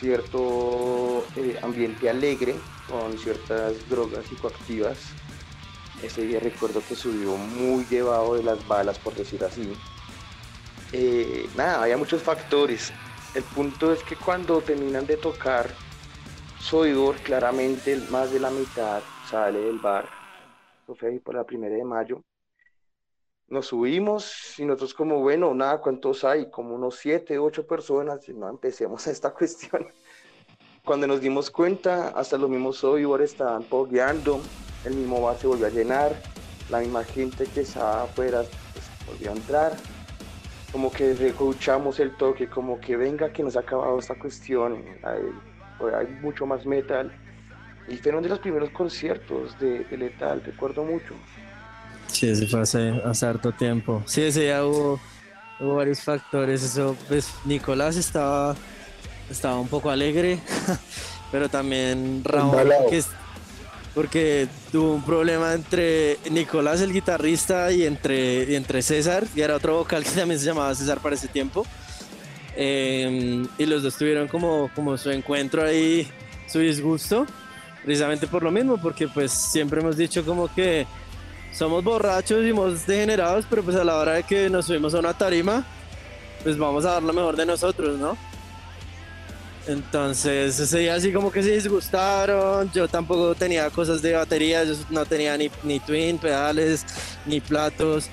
cierto 0.01 1.25
eh, 1.37 1.59
ambiente 1.63 2.09
alegre 2.09 2.55
con 2.89 3.17
ciertas 3.19 3.89
drogas 3.89 4.25
psicoactivas. 4.27 4.99
Ese 6.03 6.23
día 6.23 6.41
recuerdo 6.41 6.83
que 6.89 6.97
subió 6.97 7.37
muy 7.37 7.85
llevado 7.85 8.35
de 8.35 8.43
las 8.43 8.67
balas, 8.67 8.99
por 8.99 9.15
decir 9.15 9.45
así. 9.45 9.75
Eh, 10.93 11.47
nada, 11.55 11.83
había 11.83 11.99
muchos 11.99 12.23
factores. 12.23 12.93
El 13.35 13.43
punto 13.45 13.93
es 13.93 14.03
que 14.03 14.17
cuando 14.17 14.61
terminan 14.63 15.07
de 15.07 15.19
tocar, 15.19 15.71
Soidor 16.59 17.17
claramente 17.17 17.97
más 18.11 18.33
de 18.33 18.41
la 18.41 18.51
mitad 18.51 19.03
sale 19.31 19.61
del 19.61 19.79
bar. 19.79 20.09
Eso 20.83 20.95
fue 20.95 21.21
por 21.21 21.35
la 21.35 21.45
primera 21.45 21.77
de 21.77 21.85
mayo 21.85 22.23
nos 23.51 23.67
subimos 23.67 24.59
y 24.59 24.65
nosotros 24.65 24.95
como, 24.95 25.19
bueno, 25.21 25.53
nada, 25.55 25.79
¿cuántos 25.79 26.23
hay? 26.25 26.49
Como 26.51 26.77
unos 26.77 26.97
siete, 26.97 27.39
ocho 27.39 27.67
personas, 27.67 28.29
y 28.29 28.33
no 28.33 28.49
empecemos 28.49 29.07
esta 29.09 29.31
cuestión. 29.35 29.89
Cuando 30.85 31.07
nos 31.07 31.21
dimos 31.21 31.51
cuenta, 31.51 32.09
hasta 32.11 32.39
los 32.39 32.49
mismos 32.49 32.79
software 32.79 33.23
estaban 33.23 33.65
pogueando, 33.65 34.41
el 34.85 34.95
mismo 34.95 35.21
bar 35.21 35.37
se 35.37 35.49
volvió 35.49 35.67
a 35.67 35.71
llenar, 35.71 36.23
la 36.71 36.79
misma 36.79 37.05
gente 37.05 37.45
que 37.45 37.61
estaba 37.61 38.05
afuera 38.05 38.45
pues, 38.73 38.87
volvió 39.07 39.31
a 39.31 39.35
entrar, 39.35 39.77
como 40.71 40.91
que 40.93 41.11
escuchamos 41.11 41.99
el 41.99 42.17
toque, 42.17 42.49
como 42.49 42.81
que 42.81 42.97
venga 42.97 43.33
que 43.33 43.43
nos 43.43 43.57
ha 43.57 43.61
acabado 43.61 43.99
esta 43.99 44.17
cuestión, 44.17 44.85
hay, 45.03 45.23
hay 45.93 46.07
mucho 46.23 46.47
más 46.47 46.65
metal. 46.65 47.13
Y 47.89 47.97
fueron 47.97 48.23
de 48.23 48.29
los 48.29 48.39
primeros 48.39 48.71
conciertos 48.71 49.59
de 49.59 49.85
Letal, 49.91 50.41
recuerdo 50.45 50.85
mucho. 50.85 51.15
Sí, 52.21 52.29
ese 52.29 52.47
fue 52.47 52.61
hace, 52.61 53.27
harto 53.27 53.51
tiempo. 53.53 54.03
Sí, 54.05 54.21
ese 54.21 54.49
ya 54.49 54.67
hubo, 54.67 55.01
hubo 55.59 55.77
varios 55.77 56.03
factores. 56.03 56.63
Eso, 56.63 56.95
pues 57.09 57.31
Nicolás 57.47 57.97
estaba, 57.97 58.55
estaba 59.31 59.59
un 59.59 59.69
poco 59.69 59.89
alegre, 59.89 60.39
pero 61.33 61.49
también 61.49 62.23
Raúl, 62.23 62.75
porque, 63.95 64.49
tuvo 64.71 64.93
un 64.93 65.03
problema 65.03 65.55
entre 65.55 66.19
Nicolás, 66.31 66.83
el 66.83 66.93
guitarrista, 66.93 67.73
y 67.73 67.87
entre, 67.87 68.55
entre 68.55 68.83
César, 68.83 69.27
y 69.35 69.41
era 69.41 69.57
otro 69.57 69.79
vocal 69.79 70.05
que 70.05 70.11
también 70.15 70.39
se 70.39 70.45
llamaba 70.45 70.75
César 70.75 71.01
para 71.01 71.15
ese 71.15 71.29
tiempo. 71.29 71.67
Em, 72.55 73.49
y 73.57 73.65
los 73.65 73.83
dos 73.83 73.97
tuvieron 73.97 74.29
como, 74.29 74.71
como 74.75 74.99
su 74.99 75.11
encuentro 75.11 75.65
ahí, 75.65 76.07
su 76.47 76.59
disgusto, 76.59 77.27
precisamente 77.83 78.27
por 78.27 78.43
lo 78.43 78.51
mismo, 78.51 78.77
porque 78.77 79.09
pues 79.09 79.33
siempre 79.33 79.81
hemos 79.81 79.97
dicho 79.97 80.23
como 80.23 80.53
que 80.55 80.87
somos 81.53 81.83
borrachos 81.85 82.45
y 82.45 82.51
somos 82.51 82.87
degenerados, 82.87 83.45
pero 83.49 83.63
pues 83.63 83.77
a 83.77 83.85
la 83.85 83.97
hora 83.97 84.13
de 84.13 84.23
que 84.23 84.49
nos 84.51 84.67
subimos 84.67 84.95
a 84.95 85.01
una 85.01 85.15
tarima, 85.15 85.65
pues 86.43 86.57
vamos 86.57 86.85
a 86.85 86.93
dar 86.93 87.03
lo 87.03 87.13
mejor 87.13 87.37
de 87.37 87.47
nosotros, 87.47 87.99
¿no? 87.99 88.17
Entonces 89.67 90.59
ese 90.59 90.79
día 90.79 90.95
así 90.95 91.13
como 91.13 91.31
que 91.31 91.43
se 91.43 91.53
disgustaron, 91.53 92.71
yo 92.73 92.89
tampoco 92.89 93.35
tenía 93.35 93.69
cosas 93.71 94.01
de 94.03 94.15
batería, 94.15 94.65
yo 94.65 94.75
no 94.89 95.05
tenía 95.05 95.37
ni, 95.37 95.51
ni 95.63 95.79
twin, 95.81 96.19
pedales, 96.19 96.85
ni 97.27 97.41
platos. 97.41 98.09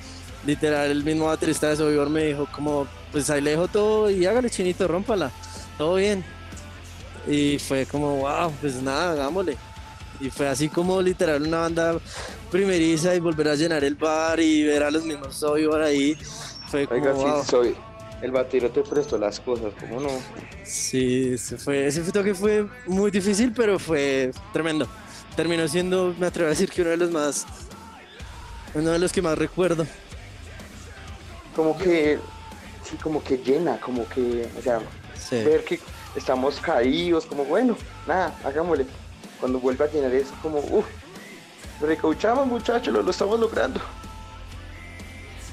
Literal, 0.46 0.92
el 0.92 1.04
mismo 1.04 1.26
baterista 1.26 1.70
de 1.70 1.78
Sobibor 1.78 2.10
me 2.10 2.26
dijo 2.26 2.48
como, 2.52 2.88
pues 3.12 3.30
ahí 3.30 3.42
le 3.42 3.52
dejo 3.52 3.68
todo 3.68 4.10
y 4.10 4.26
hágale 4.26 4.50
chinito, 4.50 4.88
rómpala, 4.88 5.32
todo 5.78 5.96
bien. 5.96 6.24
Y 7.28 7.60
fue 7.60 7.86
como, 7.86 8.18
wow, 8.18 8.52
pues 8.62 8.76
nada, 8.82 9.12
hagámosle. 9.12 9.58
Y 10.20 10.30
fue 10.30 10.48
así 10.48 10.70
como 10.70 11.02
literal 11.02 11.44
una 11.44 11.62
banda 11.62 11.98
primeriza 12.52 13.14
y 13.16 13.20
volver 13.20 13.50
a 13.50 13.56
llenar 13.56 13.84
el 13.84 13.96
bar 13.96 14.40
y 14.40 14.64
ver 14.64 14.84
a 14.84 14.92
los 14.92 15.04
mismos 15.06 15.36
Sobibor 15.36 15.82
ahí. 15.82 16.16
Fue 16.70 16.86
como, 16.88 17.00
Oiga, 17.02 17.12
wow. 17.14 17.44
sí, 17.44 17.50
soy. 17.50 17.76
El 18.22 18.32
batero 18.32 18.70
te 18.72 18.82
prestó 18.82 19.18
las 19.18 19.40
cosas, 19.40 19.74
¿cómo 19.80 20.00
no? 20.02 20.10
Sí, 20.64 21.34
ese, 21.34 21.58
fue, 21.58 21.86
ese 21.86 22.02
toque 22.12 22.34
fue 22.34 22.66
muy 22.88 23.12
difícil, 23.12 23.54
pero 23.54 23.78
fue 23.78 24.32
tremendo. 24.52 24.88
Terminó 25.36 25.68
siendo, 25.68 26.16
me 26.18 26.26
atrevo 26.26 26.48
a 26.48 26.50
decir 26.50 26.70
que 26.72 26.82
uno 26.82 26.90
de 26.92 26.98
los 26.98 27.12
más, 27.12 27.46
uno 28.74 28.90
de 28.92 28.98
los 29.00 29.12
que 29.14 29.22
más 29.22 29.38
recuerdo. 29.38 29.86
Como 31.56 31.78
que, 31.78 32.18
sí, 32.84 32.96
como 32.98 33.24
que 33.24 33.38
llena, 33.38 33.80
como 33.80 34.08
que, 34.10 34.48
o 34.58 34.62
sea, 34.62 34.80
Sí. 35.16 35.44
ver 35.44 35.64
que 35.64 35.80
estamos 36.16 36.60
caídos, 36.60 37.26
como 37.26 37.44
bueno, 37.46 37.76
nada, 38.08 38.36
hagámosle. 38.44 38.86
Cuando 39.40 39.60
vuelve 39.60 39.84
a 39.86 39.88
llenar 39.92 40.14
eso, 40.14 40.34
como, 40.42 40.60
uff, 40.60 40.86
recauchamos 41.82 42.48
muchachos, 42.48 42.94
lo, 42.94 43.02
lo 43.02 43.12
estamos 43.12 43.40
logrando. 43.40 43.80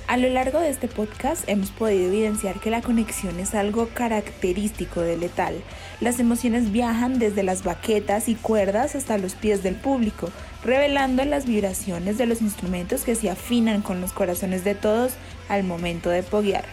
A 0.06 0.18
lo 0.18 0.28
largo 0.28 0.60
de 0.60 0.68
este 0.68 0.86
podcast 0.86 1.48
hemos 1.48 1.70
podido 1.70 2.08
evidenciar 2.08 2.60
que 2.60 2.68
la 2.70 2.82
conexión 2.82 3.40
es 3.40 3.54
algo 3.54 3.88
característico 3.94 5.00
de 5.00 5.16
Letal. 5.16 5.62
Las 6.00 6.20
emociones 6.20 6.70
viajan 6.72 7.18
desde 7.18 7.42
las 7.42 7.64
baquetas 7.64 8.28
y 8.28 8.34
cuerdas 8.34 8.94
hasta 8.96 9.16
los 9.16 9.34
pies 9.34 9.62
del 9.62 9.76
público, 9.76 10.28
revelando 10.62 11.24
las 11.24 11.46
vibraciones 11.46 12.18
de 12.18 12.26
los 12.26 12.42
instrumentos 12.42 13.00
que 13.02 13.14
se 13.14 13.30
afinan 13.30 13.80
con 13.80 14.02
los 14.02 14.12
corazones 14.12 14.62
de 14.62 14.74
todos 14.74 15.12
al 15.48 15.64
momento 15.64 16.10
de 16.10 16.22
poguear. 16.22 16.66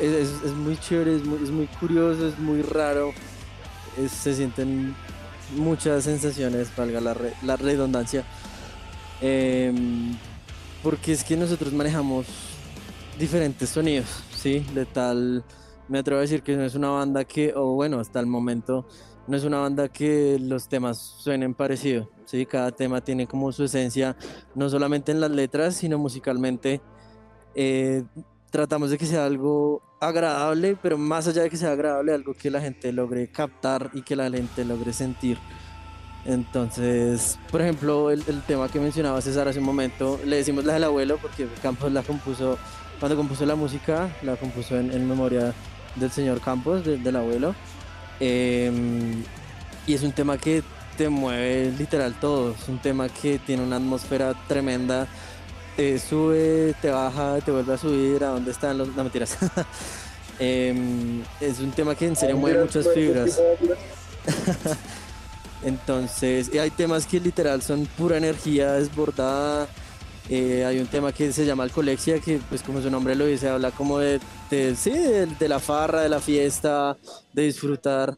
Es, 0.00 0.12
es- 0.12 0.42
es 0.44 0.52
muy 0.52 0.76
chévere, 0.78 1.16
es 1.16 1.24
muy, 1.24 1.42
es 1.42 1.50
muy 1.50 1.66
curioso, 1.66 2.28
es 2.28 2.38
muy 2.38 2.62
raro. 2.62 3.12
es- 3.98 4.12
se 4.12 4.34
sienten 4.34 4.94
muchas 5.56 6.04
sensaciones, 6.04 6.68
valga 6.76 7.00
la, 7.00 7.12
re- 7.12 7.34
la 7.42 7.56
redundancia. 7.56 8.22
Em, 9.22 10.16
porque 10.82 11.12
es 11.12 11.22
que 11.22 11.36
nosotros 11.36 11.72
manejamos 11.72 12.26
diferentes 13.18 13.68
sonidos, 13.68 14.08
¿sí? 14.34 14.66
De 14.74 14.84
tal, 14.84 15.44
me 15.88 16.00
atrevo 16.00 16.18
a 16.18 16.22
decir 16.22 16.42
que 16.42 16.56
no 16.56 16.64
es 16.64 16.74
una 16.74 16.90
banda 16.90 17.24
que, 17.24 17.54
o 17.54 17.74
bueno, 17.74 18.00
hasta 18.00 18.18
el 18.18 18.26
momento, 18.26 18.84
no 19.28 19.36
es 19.36 19.44
una 19.44 19.60
banda 19.60 19.88
que 19.88 20.38
los 20.40 20.68
temas 20.68 20.98
suenen 20.98 21.54
parecido, 21.54 22.10
¿sí? 22.24 22.46
Cada 22.46 22.72
tema 22.72 23.00
tiene 23.00 23.28
como 23.28 23.52
su 23.52 23.62
esencia, 23.62 24.16
no 24.56 24.68
solamente 24.68 25.12
en 25.12 25.20
las 25.20 25.30
letras, 25.30 25.76
sino 25.76 25.98
musicalmente. 25.98 26.80
Eh, 27.54 28.02
tratamos 28.50 28.90
de 28.90 28.98
que 28.98 29.06
sea 29.06 29.24
algo 29.24 29.82
agradable, 30.00 30.76
pero 30.82 30.98
más 30.98 31.28
allá 31.28 31.42
de 31.42 31.50
que 31.50 31.56
sea 31.56 31.70
agradable, 31.70 32.12
algo 32.12 32.34
que 32.34 32.50
la 32.50 32.60
gente 32.60 32.92
logre 32.92 33.30
captar 33.30 33.90
y 33.94 34.02
que 34.02 34.16
la 34.16 34.28
gente 34.28 34.64
logre 34.64 34.92
sentir. 34.92 35.38
Entonces, 36.24 37.38
por 37.50 37.60
ejemplo, 37.62 38.10
el, 38.10 38.22
el 38.28 38.42
tema 38.42 38.68
que 38.68 38.78
mencionaba 38.78 39.20
César 39.20 39.48
hace 39.48 39.58
un 39.58 39.64
momento, 39.64 40.20
le 40.24 40.36
decimos 40.36 40.64
la 40.64 40.74
del 40.74 40.84
abuelo 40.84 41.18
porque 41.20 41.48
Campos 41.62 41.90
la 41.92 42.02
compuso, 42.02 42.58
cuando 43.00 43.16
compuso 43.16 43.44
la 43.46 43.56
música, 43.56 44.08
la 44.22 44.36
compuso 44.36 44.78
en, 44.78 44.92
en 44.92 45.08
memoria 45.08 45.52
del 45.96 46.10
señor 46.10 46.40
Campos, 46.40 46.84
de- 46.84 46.98
del 46.98 47.16
abuelo. 47.16 47.54
Em, 48.20 49.22
y 49.86 49.94
es 49.94 50.02
un 50.04 50.12
tema 50.12 50.38
que 50.38 50.62
te 50.96 51.08
mueve 51.08 51.72
literal 51.76 52.14
todo, 52.20 52.52
es 52.52 52.68
un 52.68 52.78
tema 52.78 53.08
que 53.08 53.38
tiene 53.40 53.62
una 53.64 53.76
atmósfera 53.76 54.34
tremenda 54.46 55.08
te 55.76 55.98
sube, 55.98 56.74
te 56.82 56.90
baja, 56.90 57.38
te 57.40 57.50
vuelve 57.50 57.72
a 57.72 57.78
subir, 57.78 58.22
a 58.22 58.28
dónde 58.28 58.50
están 58.50 58.76
los... 58.76 58.88
No, 58.94 59.02
mentiras. 59.04 59.38
Em, 60.38 61.22
es 61.40 61.60
un 61.60 61.70
tema 61.70 61.94
que 61.94 62.06
en 62.06 62.16
serio 62.16 62.36
mueve 62.36 62.60
muchas 62.62 62.86
fibras. 62.94 63.40
Entonces, 65.64 66.50
y 66.52 66.58
hay 66.58 66.70
temas 66.70 67.06
que 67.06 67.20
literal 67.20 67.62
son 67.62 67.86
pura 67.96 68.16
energía 68.16 68.72
desbordada. 68.72 69.68
Eh, 70.28 70.64
hay 70.64 70.78
un 70.78 70.86
tema 70.86 71.12
que 71.12 71.32
se 71.32 71.44
llama 71.44 71.64
Alcolexia, 71.64 72.18
que 72.20 72.40
pues 72.48 72.62
como 72.62 72.80
su 72.80 72.90
nombre 72.90 73.14
lo 73.14 73.26
dice, 73.26 73.48
habla 73.48 73.70
como 73.70 73.98
de, 73.98 74.20
de- 74.50 74.74
sí, 74.76 74.90
de, 74.90 75.26
de 75.26 75.48
la 75.48 75.58
farra, 75.60 76.02
de 76.02 76.08
la 76.08 76.20
fiesta, 76.20 76.96
de 77.32 77.42
disfrutar. 77.42 78.16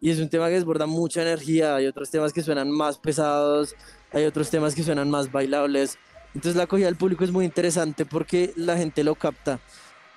Y 0.00 0.10
es 0.10 0.18
un 0.18 0.28
tema 0.28 0.48
que 0.48 0.54
desborda 0.54 0.86
mucha 0.86 1.22
energía. 1.22 1.76
Hay 1.76 1.86
otros 1.86 2.10
temas 2.10 2.32
que 2.32 2.42
suenan 2.42 2.70
más 2.70 2.98
pesados, 2.98 3.74
hay 4.12 4.24
otros 4.24 4.48
temas 4.50 4.74
que 4.74 4.82
suenan 4.82 5.10
más 5.10 5.30
bailables. 5.30 5.98
Entonces 6.34 6.56
la 6.56 6.62
acogida 6.64 6.86
del 6.86 6.96
público 6.96 7.24
es 7.24 7.30
muy 7.32 7.44
interesante 7.44 8.06
porque 8.06 8.52
la 8.56 8.76
gente 8.76 9.04
lo 9.04 9.14
capta. 9.16 9.60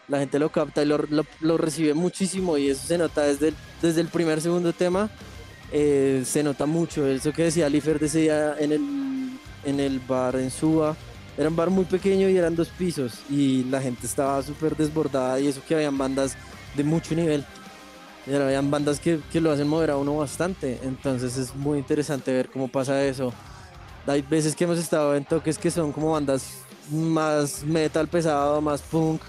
La 0.08 0.20
gente 0.20 0.38
lo 0.38 0.52
capta 0.52 0.84
y 0.84 0.86
lo, 0.86 0.98
lo- 1.10 1.26
lo 1.42 1.58
recibe 1.58 1.94
muchísimo 1.94 2.58
y 2.58 2.70
eso 2.70 2.86
se 2.88 2.98
nota 2.98 3.24
desde 3.24 3.50
el, 3.50 3.56
desde 3.82 4.02
el 4.02 4.08
primer, 4.08 4.40
segundo 4.42 4.72
tema. 4.74 5.10
Eh, 5.74 6.24
se 6.26 6.44
nota 6.44 6.66
mucho. 6.66 7.06
Eso 7.08 7.34
que 7.34 7.44
decía 7.46 7.68
Lifer 7.68 8.00
de 8.00 8.06
ese 8.06 8.20
día 8.20 8.56
en 8.60 8.72
el, 8.72 9.40
en 9.66 9.80
el 9.80 10.00
bar 10.00 10.36
en 10.36 10.52
Suba. 10.52 10.96
Era 11.36 11.50
un 11.50 11.56
bar 11.56 11.72
muy 11.72 11.86
pequeño 11.86 12.30
y 12.30 12.38
eran 12.38 12.56
dos 12.56 12.70
pisos 12.70 13.22
y 13.28 13.64
la 13.64 13.82
gente 13.82 14.06
estaba 14.06 14.42
súper 14.44 14.78
desbordada 14.78 15.40
y 15.40 15.48
eso 15.48 15.62
que 15.68 15.74
habían 15.74 15.98
bandas 15.98 16.38
de 16.76 16.84
mucho 16.84 17.16
nivel. 17.16 17.44
Y 18.28 18.34
habían 18.36 18.70
bandas 18.70 19.00
que, 19.00 19.20
que 19.32 19.42
lo 19.42 19.52
hacen 19.52 19.68
mover 19.68 19.90
a 19.90 19.98
uno 19.98 20.16
bastante. 20.16 20.80
Entonces 20.84 21.36
es 21.38 21.56
muy 21.56 21.80
interesante 21.80 22.32
ver 22.32 22.50
cómo 22.50 22.68
pasa 22.68 23.04
eso. 23.04 23.34
Hay 24.06 24.22
veces 24.22 24.56
que 24.56 24.66
hemos 24.66 24.78
estado 24.78 25.16
en 25.16 25.26
toques 25.26 25.58
que 25.58 25.72
son 25.72 25.92
como 25.92 26.12
bandas 26.12 26.52
más 26.92 27.64
metal 27.64 28.08
pesado, 28.08 28.62
más 28.62 28.82
punk. 28.84 29.22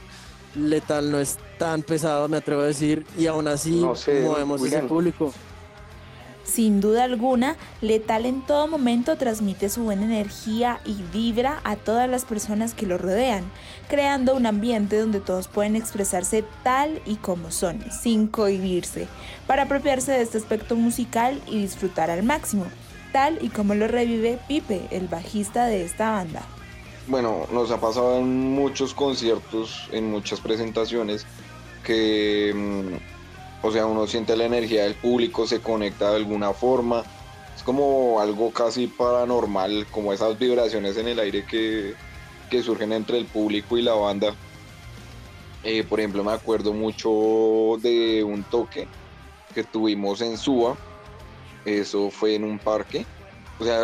Letal 0.54 1.10
no 1.10 1.18
es 1.18 1.38
tan 1.58 1.82
pesado, 1.82 2.28
me 2.28 2.36
atrevo 2.36 2.60
a 2.62 2.66
decir, 2.66 3.04
y 3.18 3.26
aún 3.26 3.48
así 3.48 3.80
No 3.80 3.96
sé, 3.96 4.20
movemos 4.22 4.60
ese 4.60 4.66
William. 4.76 4.88
público. 4.88 5.32
Sin 6.44 6.82
duda 6.82 7.04
alguna, 7.04 7.56
Letal 7.80 8.26
en 8.26 8.42
todo 8.42 8.68
momento 8.68 9.16
transmite 9.16 9.70
su 9.70 9.82
buena 9.82 10.04
energía 10.04 10.80
y 10.84 11.02
vibra 11.12 11.60
a 11.64 11.76
todas 11.76 12.08
las 12.08 12.24
personas 12.24 12.74
que 12.74 12.86
lo 12.86 12.98
rodean, 12.98 13.44
creando 13.88 14.36
un 14.36 14.44
ambiente 14.44 14.98
donde 14.98 15.20
todos 15.20 15.48
pueden 15.48 15.74
expresarse 15.74 16.44
tal 16.62 17.00
y 17.06 17.16
como 17.16 17.50
son, 17.50 17.82
sin 17.90 18.26
cohibirse, 18.26 19.08
para 19.46 19.62
apropiarse 19.62 20.12
de 20.12 20.22
este 20.22 20.38
aspecto 20.38 20.76
musical 20.76 21.40
y 21.46 21.58
disfrutar 21.58 22.10
al 22.10 22.22
máximo, 22.22 22.66
tal 23.12 23.38
y 23.40 23.48
como 23.48 23.74
lo 23.74 23.88
revive 23.88 24.38
Pipe, 24.46 24.86
el 24.90 25.08
bajista 25.08 25.64
de 25.64 25.84
esta 25.84 26.10
banda. 26.10 26.42
Bueno, 27.06 27.46
nos 27.52 27.70
ha 27.70 27.80
pasado 27.80 28.18
en 28.18 28.50
muchos 28.54 28.92
conciertos, 28.94 29.88
en 29.92 30.10
muchas 30.10 30.40
presentaciones, 30.40 31.26
que, 31.82 32.52
mm, 32.54 33.13
o 33.66 33.72
sea, 33.72 33.86
uno 33.86 34.06
siente 34.06 34.36
la 34.36 34.44
energía 34.44 34.82
del 34.82 34.94
público, 34.94 35.46
se 35.46 35.60
conecta 35.60 36.10
de 36.10 36.16
alguna 36.16 36.52
forma. 36.52 37.02
Es 37.56 37.62
como 37.62 38.20
algo 38.20 38.52
casi 38.52 38.88
paranormal, 38.88 39.86
como 39.90 40.12
esas 40.12 40.38
vibraciones 40.38 40.98
en 40.98 41.08
el 41.08 41.18
aire 41.18 41.46
que, 41.46 41.94
que 42.50 42.62
surgen 42.62 42.92
entre 42.92 43.16
el 43.16 43.24
público 43.24 43.78
y 43.78 43.82
la 43.82 43.94
banda. 43.94 44.36
Eh, 45.62 45.82
por 45.82 45.98
ejemplo, 45.98 46.22
me 46.22 46.32
acuerdo 46.32 46.74
mucho 46.74 47.78
de 47.80 48.22
un 48.22 48.44
toque 48.44 48.86
que 49.54 49.64
tuvimos 49.64 50.20
en 50.20 50.36
Suba. 50.36 50.76
Eso 51.64 52.10
fue 52.10 52.34
en 52.34 52.44
un 52.44 52.58
parque. 52.58 53.06
O 53.58 53.64
sea, 53.64 53.80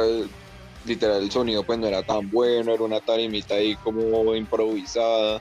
literal 0.84 1.22
el 1.22 1.30
sonido 1.30 1.62
pues 1.64 1.78
no 1.78 1.86
era 1.86 2.02
tan 2.02 2.28
bueno, 2.28 2.74
era 2.74 2.82
una 2.82 3.00
tarimita 3.00 3.54
ahí 3.54 3.76
como 3.76 4.34
improvisada, 4.34 5.40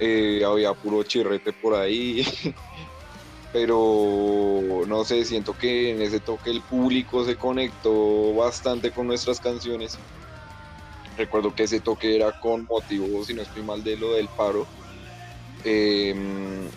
eh, 0.00 0.42
había 0.44 0.72
puro 0.74 1.02
chirrete 1.02 1.52
por 1.52 1.74
ahí, 1.74 2.24
pero 3.52 4.82
no 4.86 5.04
sé, 5.04 5.24
siento 5.24 5.56
que 5.56 5.90
en 5.90 6.02
ese 6.02 6.20
toque 6.20 6.50
el 6.50 6.60
público 6.60 7.24
se 7.24 7.36
conectó 7.36 8.34
bastante 8.34 8.92
con 8.92 9.06
nuestras 9.06 9.40
canciones. 9.40 9.98
Recuerdo 11.16 11.54
que 11.54 11.64
ese 11.64 11.80
toque 11.80 12.14
era 12.14 12.38
con 12.38 12.64
motivo, 12.64 13.24
si 13.24 13.34
no 13.34 13.42
estoy 13.42 13.62
mal, 13.62 13.82
de 13.82 13.96
lo 13.96 14.14
del 14.14 14.28
paro. 14.28 14.66
Em, 15.64 16.68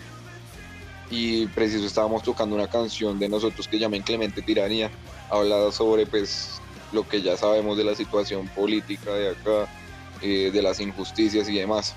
y 1.10 1.46
preciso 1.46 1.86
estábamos 1.86 2.22
tocando 2.22 2.56
una 2.56 2.66
canción 2.66 3.18
de 3.18 3.28
nosotros 3.28 3.68
que 3.68 3.78
llama 3.78 4.02
Clemente 4.02 4.42
Tiranía, 4.42 4.90
hablada 5.30 5.70
sobre 5.70 6.06
pues 6.06 6.60
lo 6.92 7.06
que 7.08 7.22
ya 7.22 7.36
sabemos 7.36 7.76
de 7.76 7.84
la 7.84 7.94
situación 7.94 8.48
política 8.48 9.12
de 9.12 9.30
acá, 9.30 9.68
eh, 10.22 10.50
de 10.52 10.62
las 10.62 10.80
injusticias 10.80 11.48
y 11.48 11.58
demás. 11.58 11.94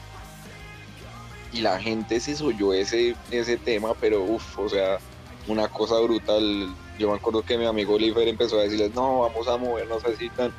Y 1.53 1.61
la 1.61 1.79
gente 1.79 2.19
se 2.19 2.35
soyó 2.35 2.73
ese, 2.73 3.15
ese 3.31 3.57
tema, 3.57 3.93
pero 3.99 4.23
uff, 4.23 4.59
o 4.59 4.69
sea, 4.69 4.99
una 5.47 5.67
cosa 5.67 5.99
brutal. 5.99 6.73
Yo 6.99 7.09
me 7.09 7.15
acuerdo 7.15 7.43
que 7.43 7.57
mi 7.57 7.65
amigo 7.65 7.95
Oliver 7.95 8.27
empezó 8.27 8.59
a 8.59 8.63
decirles, 8.63 8.93
no, 8.93 9.19
vamos 9.21 9.47
a 9.47 9.57
movernos 9.57 10.03
así 10.05 10.29
tan, 10.29 10.51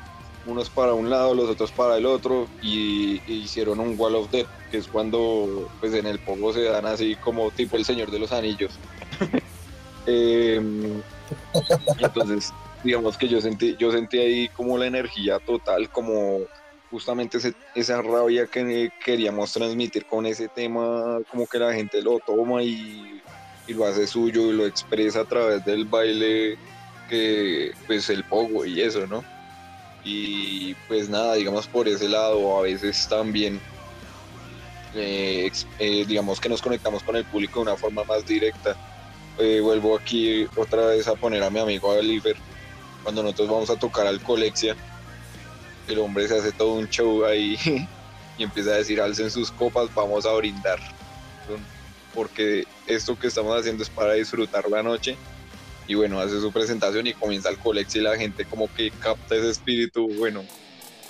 unos 0.45 0.69
para 0.69 0.93
un 0.93 1.09
lado, 1.09 1.33
los 1.33 1.49
otros 1.49 1.71
para 1.71 1.97
el 1.97 2.05
otro, 2.05 2.47
y, 2.61 3.21
y 3.27 3.41
hicieron 3.43 3.79
un 3.79 3.95
Wall 3.97 4.15
of 4.15 4.31
Death, 4.31 4.47
que 4.71 4.77
es 4.77 4.87
cuando 4.87 5.69
pues 5.79 5.93
en 5.93 6.07
el 6.07 6.19
pogo 6.19 6.53
se 6.53 6.63
dan 6.63 6.85
así 6.85 7.15
como 7.15 7.51
tipo 7.51 7.77
el 7.77 7.85
Señor 7.85 8.11
de 8.11 8.19
los 8.19 8.31
Anillos. 8.31 8.71
Em, 10.05 11.03
entonces, 11.99 12.51
digamos 12.83 13.15
que 13.15 13.27
yo 13.27 13.41
sentí, 13.41 13.75
yo 13.77 13.91
sentí 13.91 14.17
ahí 14.17 14.49
como 14.49 14.77
la 14.77 14.87
energía 14.87 15.37
total, 15.39 15.89
como 15.89 16.39
justamente 16.91 17.37
esa 17.75 18.01
rabia 18.01 18.47
que 18.47 18.91
queríamos 19.03 19.53
transmitir 19.53 20.05
con 20.05 20.25
ese 20.25 20.47
tema, 20.47 21.19
como 21.29 21.45
que 21.47 21.59
la 21.59 21.73
gente 21.73 22.01
lo 22.01 22.19
toma 22.19 22.63
y, 22.63 23.21
y, 23.67 23.73
lo 23.73 23.85
hace 23.85 24.07
suyo 24.07 24.49
y 24.49 24.53
lo 24.53 24.65
expresa 24.65 25.21
a 25.21 25.25
través 25.25 25.63
del 25.65 25.85
baile, 25.85 26.57
que 27.09 27.73
pues 27.87 28.09
el 28.09 28.23
pogo 28.23 28.65
y 28.65 28.81
eso, 28.81 29.05
¿no? 29.07 29.23
Y 30.03 30.73
pues 30.87 31.09
nada, 31.09 31.35
digamos 31.35 31.67
por 31.67 31.87
ese 31.87 32.07
lado, 32.07 32.57
a 32.57 32.61
veces 32.61 33.07
también, 33.07 33.59
eh, 34.95 35.51
eh, 35.77 36.05
digamos 36.07 36.39
que 36.39 36.49
nos 36.49 36.61
conectamos 36.61 37.03
con 37.03 37.15
el 37.15 37.25
público 37.25 37.59
de 37.59 37.71
una 37.71 37.77
forma 37.77 38.03
más 38.05 38.25
directa. 38.25 38.75
Eh, 39.37 39.59
vuelvo 39.61 39.97
aquí 39.97 40.47
otra 40.55 40.85
vez 40.87 41.07
a 41.07 41.15
poner 41.15 41.43
a 41.43 41.49
mi 41.49 41.59
amigo 41.59 41.89
Oliver, 41.89 42.35
cuando 43.03 43.23
nosotros 43.23 43.49
vamos 43.49 43.69
a 43.69 43.75
tocar 43.77 44.07
al 44.07 44.21
Colexia, 44.21 44.75
el 45.93 45.99
hombre 45.99 46.27
se 46.27 46.37
hace 46.37 46.51
todo 46.51 46.73
un 46.73 46.89
show 46.89 47.25
ahí 47.25 47.57
y 48.37 48.43
empieza 48.43 48.71
a 48.71 48.77
decir 48.77 49.01
alcen 49.01 49.31
sus 49.31 49.51
copas, 49.51 49.93
vamos 49.93 50.25
a 50.25 50.33
brindar. 50.33 50.79
Porque 52.13 52.65
esto 52.87 53.17
que 53.17 53.27
estamos 53.27 53.57
haciendo 53.57 53.83
es 53.83 53.89
para 53.89 54.13
disfrutar 54.13 54.69
la 54.69 54.83
noche 54.83 55.17
y 55.89 55.95
bueno, 55.95 56.19
hace 56.19 56.39
su 56.39 56.51
presentación 56.51 57.07
y 57.07 57.13
comienza 57.13 57.49
el 57.49 57.57
colex 57.57 57.95
y 57.95 58.01
la 58.01 58.15
gente 58.15 58.45
como 58.45 58.71
que 58.71 58.91
capta 58.91 59.35
ese 59.35 59.49
espíritu, 59.49 60.07
bueno, 60.19 60.45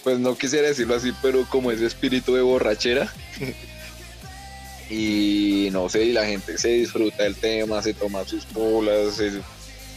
pues 0.06 0.20
no 0.20 0.38
quisiera 0.38 0.70
decirlo 0.70 0.96
así, 0.96 1.12
pero 1.22 1.46
como 1.50 1.70
ese 1.70 1.86
espíritu 1.86 2.34
de 2.34 2.42
borrachera. 2.42 3.14
y 4.90 5.68
no 5.74 5.90
sé, 5.90 6.06
y 6.06 6.14
la 6.14 6.26
gente 6.26 6.58
se 6.58 6.70
disfruta 6.70 7.24
del 7.24 7.36
tema, 7.36 7.82
se 7.82 7.94
toma 7.94 8.24
sus 8.24 8.50
bolas, 8.54 9.22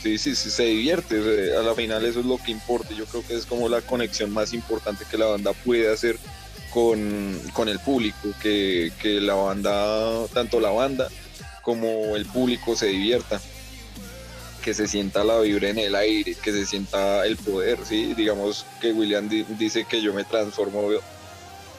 sí, 0.03 0.19
sí, 0.19 0.35
sí, 0.35 0.51
se 0.51 0.65
divierte. 0.65 1.57
a 1.57 1.63
la 1.63 1.75
final 1.75 2.05
eso 2.05 2.21
es 2.21 2.27
lo 2.27 2.39
que 2.39 2.51
importa. 2.51 2.95
Yo 2.95 3.07
creo 3.07 3.25
que 3.27 3.35
es 3.35 3.47
como 3.47 3.69
la 3.69 3.81
conexión 3.81 4.31
más 4.31 4.53
importante 4.53 5.05
que 5.11 5.19
la 5.19 5.27
banda 5.27 5.53
puede 5.53 5.93
hacer 5.93 6.19
con, 6.73 7.41
con 7.53 7.69
el 7.69 7.79
público, 7.79 8.29
que, 8.41 8.93
que 9.01 9.21
la 9.21 9.35
banda, 9.35 10.27
tanto 10.33 10.61
la 10.61 10.71
banda 10.71 11.09
como 11.63 12.17
el 12.17 12.27
público 12.27 12.75
se 12.75 12.87
divierta 12.87 13.41
que 14.63 14.75
se 14.75 14.87
sienta 14.87 15.25
la 15.25 15.41
vibra 15.41 15.69
en 15.69 15.79
el 15.79 15.95
aire, 15.95 16.37
que 16.37 16.53
se 16.53 16.65
sienta 16.65 17.27
el 17.27 17.37
poder, 17.37 17.81
¿sí? 17.85 18.15
Digamos 18.15 18.65
que 18.81 18.93
William 18.93 19.29
dice 19.29 19.85
que 19.85 20.01
yo 20.01 20.15
me 20.15 20.23
transformo, 20.23 20.89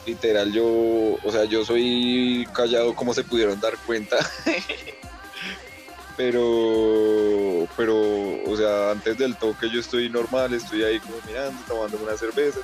literal, 0.05 0.51
yo, 0.51 0.65
o 0.65 1.31
sea, 1.31 1.45
yo 1.45 1.63
soy 1.65 2.45
callado 2.53 2.93
como 2.93 3.13
se 3.13 3.23
pudieron 3.23 3.59
dar 3.61 3.77
cuenta. 3.87 4.17
pero, 6.15 7.67
pero, 7.75 7.95
o 8.45 8.57
sea, 8.57 8.91
antes 8.91 9.17
del 9.17 9.35
toque 9.35 9.69
yo 9.69 9.79
estoy 9.79 10.09
normal, 10.09 10.53
estoy 10.53 10.83
ahí 10.83 10.99
como 10.99 11.15
mirando, 11.27 11.59
tomando 11.67 11.97
una 11.97 12.17
cerveza. 12.17 12.59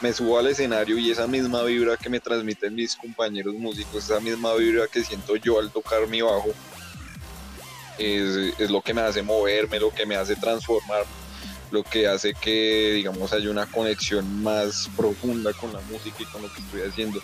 Me 0.00 0.12
subo 0.12 0.38
al 0.38 0.48
escenario 0.48 0.98
y 0.98 1.10
esa 1.10 1.26
misma 1.26 1.62
vibra 1.62 1.96
que 1.96 2.10
me 2.10 2.18
transmiten 2.18 2.74
mis 2.74 2.96
compañeros 2.96 3.54
músicos, 3.54 4.04
esa 4.04 4.18
misma 4.18 4.54
vibra 4.54 4.88
que 4.88 5.04
siento 5.04 5.36
yo 5.36 5.60
al 5.60 5.70
tocar 5.70 6.08
mi 6.08 6.22
bajo, 6.22 6.52
es, 7.98 8.70
lo 8.70 8.80
que 8.80 8.94
me 8.94 9.02
hace 9.02 9.22
moverme, 9.22 9.78
lo 9.78 9.90
que 9.90 10.06
me 10.06 10.16
hace 10.16 10.34
transformar, 10.34 11.04
lo 11.70 11.82
que 11.82 12.08
hace 12.08 12.34
que, 12.34 12.92
digamos, 12.94 13.32
haya 13.32 13.50
una 13.50 13.66
conexión 13.66 14.42
más 14.42 14.90
profunda 14.96 15.52
con 15.52 15.72
la 15.72 15.80
música 15.82 16.16
y 16.18 16.24
con 16.24 16.42
lo 16.42 16.52
que 16.52 16.60
estoy 16.60 16.82
haciendo. 16.82 17.20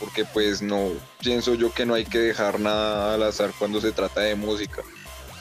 Porque 0.00 0.24
pues 0.24 0.62
no, 0.62 0.90
pienso 1.20 1.54
yo 1.54 1.72
que 1.72 1.84
no 1.84 1.94
hay 1.94 2.04
que 2.04 2.18
dejar 2.18 2.60
nada 2.60 3.14
al 3.14 3.22
azar 3.22 3.52
cuando 3.58 3.80
se 3.80 3.92
trata 3.92 4.20
de 4.20 4.34
música. 4.34 4.82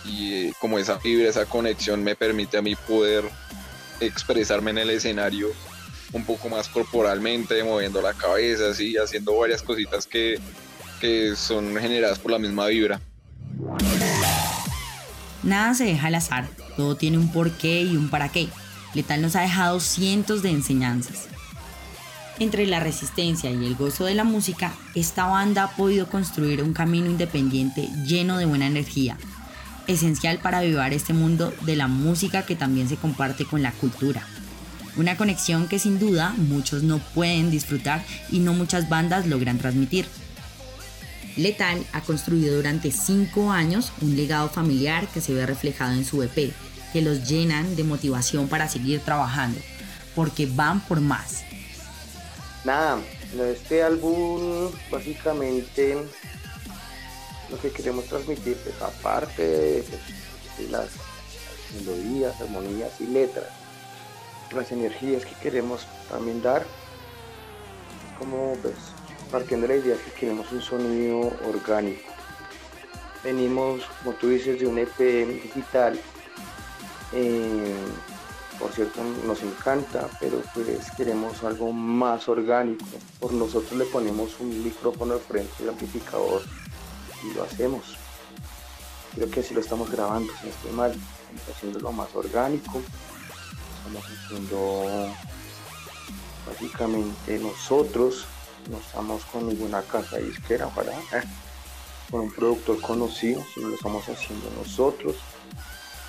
Y 0.04 0.34
eh, 0.34 0.54
como 0.60 0.80
esa 0.80 1.00
fibra, 1.00 1.30
esa 1.30 1.46
conexión 1.46 2.04
me 2.04 2.16
permite 2.16 2.58
a 2.58 2.62
mí 2.62 2.76
poder 2.76 3.24
expresarme 4.00 4.72
en 4.72 4.80
el 4.80 4.90
escenario 4.92 5.50
un 6.14 6.24
poco 6.24 6.50
más 6.50 6.68
corporalmente, 6.70 7.64
moviendo 7.64 8.02
la 8.02 8.14
cabeza, 8.14 8.70
así, 8.72 8.96
haciendo 8.98 9.38
varias 9.38 9.62
cositas 9.62 10.08
que, 10.08 10.40
que 11.00 11.36
son 11.36 11.76
generadas 11.76 12.20
por 12.20 12.32
la 12.32 12.40
misma 12.40 12.68
vibra. 12.68 13.02
Nada 15.44 15.74
se 15.74 15.86
deja 15.86 16.08
al 16.08 16.16
azar, 16.16 16.48
todo 16.76 16.96
tiene 16.96 17.18
un 17.18 17.32
porqué 17.32 17.82
y 17.82 17.96
un 17.96 18.10
para 18.10 18.30
qué. 18.30 18.48
Letal 18.94 19.22
nos 19.22 19.36
ha 19.36 19.42
dejado 19.42 19.80
cientos 19.80 20.42
de 20.42 20.50
enseñanzas. 20.50 21.28
Entre 22.40 22.68
la 22.68 22.80
resistencia 22.80 23.50
y 23.50 23.66
el 23.66 23.76
gozo 23.76 24.06
de 24.06 24.14
la 24.14 24.24
música, 24.24 24.72
esta 24.94 25.26
banda 25.26 25.64
ha 25.64 25.76
podido 25.76 26.08
construir 26.08 26.62
un 26.62 26.72
camino 26.72 27.08
independiente 27.08 27.90
lleno 28.06 28.38
de 28.38 28.46
buena 28.46 28.68
energía, 28.68 29.18
esencial 29.88 30.38
para 30.38 30.60
avivar 30.60 30.94
este 30.94 31.14
mundo 31.14 31.52
de 31.62 31.76
la 31.76 31.88
música 31.88 32.46
que 32.46 32.56
también 32.56 32.90
se 32.90 32.98
comparte 32.98 33.46
con 33.46 33.64
la 33.64 33.72
cultura. 33.72 34.22
Una 34.98 35.18
conexión 35.18 35.68
que 35.68 35.80
sin 35.80 35.98
duda 35.98 36.36
muchos 36.38 36.84
no 36.84 37.00
pueden 37.00 37.50
disfrutar 37.50 38.04
y 38.30 38.38
no 38.38 38.54
muchas 38.54 38.88
bandas 38.88 39.26
logran 39.26 39.58
transmitir. 39.58 40.06
Letal 41.38 41.84
ha 41.92 42.02
construido 42.02 42.56
durante 42.56 42.92
cinco 42.92 43.52
años 43.52 43.92
un 44.02 44.16
legado 44.16 44.50
familiar 44.50 45.08
que 45.08 45.22
se 45.22 45.34
ve 45.34 45.48
reflejado 45.48 45.94
en 45.94 46.06
su 46.06 46.22
EP, 46.22 46.54
que 46.94 47.02
los 47.02 47.28
llenan 47.28 47.76
de 47.76 47.84
motivación 47.84 48.48
para 48.48 48.70
seguir 48.70 49.00
trabajando, 49.00 49.60
porque 50.14 50.46
van 50.46 50.82
por 50.82 51.02
más. 51.02 51.47
Nada, 52.68 53.00
este 53.50 53.82
álbum 53.82 54.70
básicamente 54.92 55.96
lo 57.50 57.58
que 57.62 57.72
queremos 57.72 58.04
transmitir, 58.08 58.58
es 58.58 58.74
pues, 58.74 58.82
aparte 58.82 59.42
de, 59.42 59.84
de 60.58 60.68
las 60.70 60.90
melodías, 61.76 62.42
armonías 62.42 63.00
y 63.00 63.06
letras, 63.08 63.48
las 64.54 64.70
energías 64.74 65.24
que 65.24 65.34
queremos 65.36 65.88
también 66.10 66.42
dar, 66.42 66.66
como 68.20 68.58
pues 68.62 68.76
partiendo 69.32 69.66
de 69.66 69.78
la 69.78 69.86
idea 69.86 69.96
que 70.04 70.12
queremos 70.20 70.52
un 70.52 70.62
sonido 70.62 71.20
orgánico. 71.48 72.12
Venimos, 73.24 73.86
como 74.04 74.14
tú 74.18 74.28
dices, 74.28 74.60
de 74.60 74.68
un 74.68 74.78
EP 74.78 74.98
digital. 74.98 75.98
Eh, 77.14 77.76
por 78.60 78.72
cierto, 78.72 79.02
nos 79.26 79.42
encanta, 79.42 80.10
pero 80.20 80.42
pues 80.54 80.92
queremos 80.96 81.44
algo 81.44 81.72
más 81.72 82.28
orgánico. 82.28 82.86
Por 83.20 83.34
nosotros 83.34 83.74
le 83.74 83.86
ponemos 83.86 84.40
un 84.40 84.64
micrófono 84.64 85.14
al 85.14 85.20
frente 85.20 85.52
del 85.60 85.70
amplificador 85.70 86.42
y 87.24 87.34
lo 87.34 87.44
hacemos. 87.44 87.98
Creo 89.16 89.30
que 89.30 89.40
así 89.40 89.54
lo 89.54 89.62
estamos 89.62 89.90
grabando, 89.90 90.32
si 90.40 90.48
no 90.48 90.52
estoy 90.52 90.72
mal. 90.72 90.92
Estamos 90.92 91.56
haciendo 91.56 91.80
lo 91.80 91.92
más 91.92 92.16
orgánico. 92.16 92.82
Estamos 93.78 94.06
haciendo 94.06 95.12
básicamente 96.48 97.40
nosotros 97.40 98.26
no 98.70 98.78
estamos 98.78 99.24
con 99.26 99.48
ninguna 99.48 99.82
casa 99.82 100.18
disquera, 100.18 100.68
ojalá, 100.68 100.92
eh, 100.92 101.24
con 102.12 102.22
un 102.22 102.32
productor 102.32 102.82
conocido, 102.82 103.44
sino 103.54 103.70
lo 103.70 103.76
estamos 103.76 104.08
haciendo 104.10 104.50
nosotros, 104.58 105.16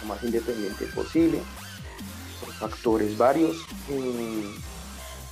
lo 0.03 0.09
más 0.09 0.23
independiente 0.23 0.87
posible, 0.87 1.41
factores 2.59 3.17
varios. 3.17 3.57
Y 3.89 4.55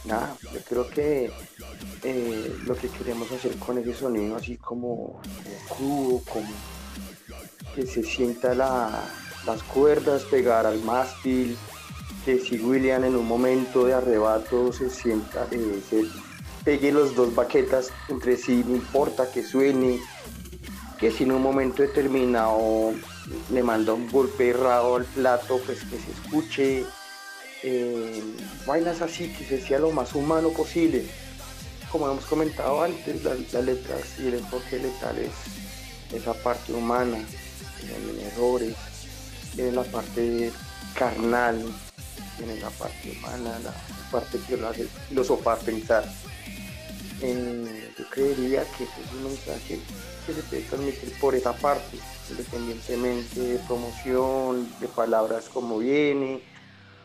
nada, 0.07 0.37
yo 0.53 0.61
creo 0.69 0.89
que 0.89 1.31
eh, 2.03 2.57
lo 2.65 2.75
que 2.77 2.89
queremos 2.89 3.31
hacer 3.33 3.57
con 3.57 3.79
ese 3.79 3.95
sonido 3.95 4.37
así 4.37 4.57
como, 4.57 5.21
crudo, 5.69 6.23
como 6.33 6.49
que 7.75 7.87
se 7.87 8.03
sienta 8.03 8.55
las 8.55 9.63
cuerdas 9.75 10.23
pegar 10.25 10.67
al 10.67 10.81
mástil, 10.83 11.57
que 12.25 12.39
si 12.39 12.59
William 12.59 13.05
en 13.05 13.17
un 13.17 13.27
momento 13.27 13.85
de 13.85 13.95
arrebato 13.95 14.73
se 14.73 14.91
sienta, 14.91 15.47
eh, 15.51 15.83
pegue 16.65 16.91
los 16.91 17.15
dos 17.15 17.35
baquetas 17.35 17.91
entre 18.09 18.37
sí, 18.37 18.65
no 18.67 18.75
importa 18.75 19.31
que 19.31 19.43
suene, 19.43 20.01
que 20.99 21.11
si 21.11 21.25
en 21.25 21.33
un 21.33 21.43
momento 21.43 21.83
determinado 21.83 22.93
le 23.51 23.63
manda 23.63 23.93
un 23.93 24.11
golpe 24.11 24.49
errado 24.49 24.97
al 24.97 25.05
plato, 25.05 25.61
pues 25.67 25.85
que 25.85 25.99
se 25.99 26.11
escuche, 26.11 26.85
eh, 27.63 28.23
vainas 28.67 29.01
así, 29.03 29.29
que 29.29 29.45
se 29.45 29.61
sea 29.61 29.79
lo 29.79 29.91
más 29.91 30.15
humano 30.15 30.51
posible. 30.51 31.05
Como 31.91 32.11
hemos 32.11 32.25
comentado 32.27 32.83
antes, 32.83 33.23
las, 33.25 33.65
letras 33.65 34.19
y 34.19 34.29
el 34.29 34.35
enfoque 34.35 34.79
letal 34.79 35.19
es 35.19 35.33
esa 36.15 36.35
parte 36.35 36.73
humana, 36.73 37.19
tienen 37.81 38.27
errores, 38.27 38.75
tienen 39.55 39.77
la 39.77 39.85
parte 39.85 40.53
carnal, 40.95 41.63
tienen 42.37 42.61
la 42.61 42.71
parte 42.71 43.17
humana, 43.17 43.59
la 43.61 43.75
parte 44.11 44.39
que 44.47 44.57
lo 44.57 44.69
hace 44.69 44.87
filosofar, 45.09 45.59
pensar 45.59 46.05
yo 47.21 48.05
creería 48.11 48.65
que 48.77 48.85
es 48.85 48.91
un 49.15 49.25
mensaje 49.25 49.81
que 50.27 50.35
se 50.35 50.43
puede 50.43 50.63
transmitir 50.63 51.13
por 51.19 51.35
esa 51.35 51.53
parte, 51.55 51.99
independientemente 52.31 53.41
de 53.41 53.59
promoción, 53.61 54.69
de 54.81 54.89
palabras 54.89 55.49
como 55.49 55.79
viene, 55.79 56.43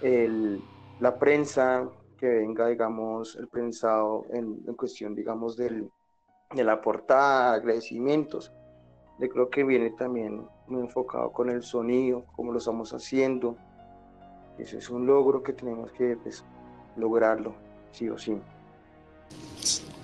la 0.02 1.18
prensa, 1.18 1.90
que 2.18 2.28
venga, 2.28 2.68
digamos, 2.68 3.36
el 3.36 3.48
prensado 3.48 4.26
en, 4.32 4.56
cuestión, 4.76 5.16
digamos, 5.16 5.58
del, 5.58 5.90
de 6.54 6.64
la 6.64 6.82
portada, 6.82 7.54
agradecimientos. 7.54 8.52
Yo 9.20 9.30
creo 9.30 9.50
que 9.50 9.64
viene 9.64 9.92
también 9.92 10.46
muy 10.68 10.82
enfocado 10.82 11.32
con 11.32 11.50
el 11.50 11.64
sonido, 11.64 12.26
cómo 12.36 12.52
lo 12.52 12.60
estamos 12.60 12.94
haciendo. 12.94 13.56
Ese 14.58 14.78
es 14.78 14.90
un 14.90 15.06
logro 15.06 15.44
que 15.44 15.54
tenemos 15.54 15.92
que 15.92 16.18
pues, 16.18 16.44
lograrlo, 16.96 17.54
sí 17.92 18.10
o 18.10 18.18
sí. 18.18 18.38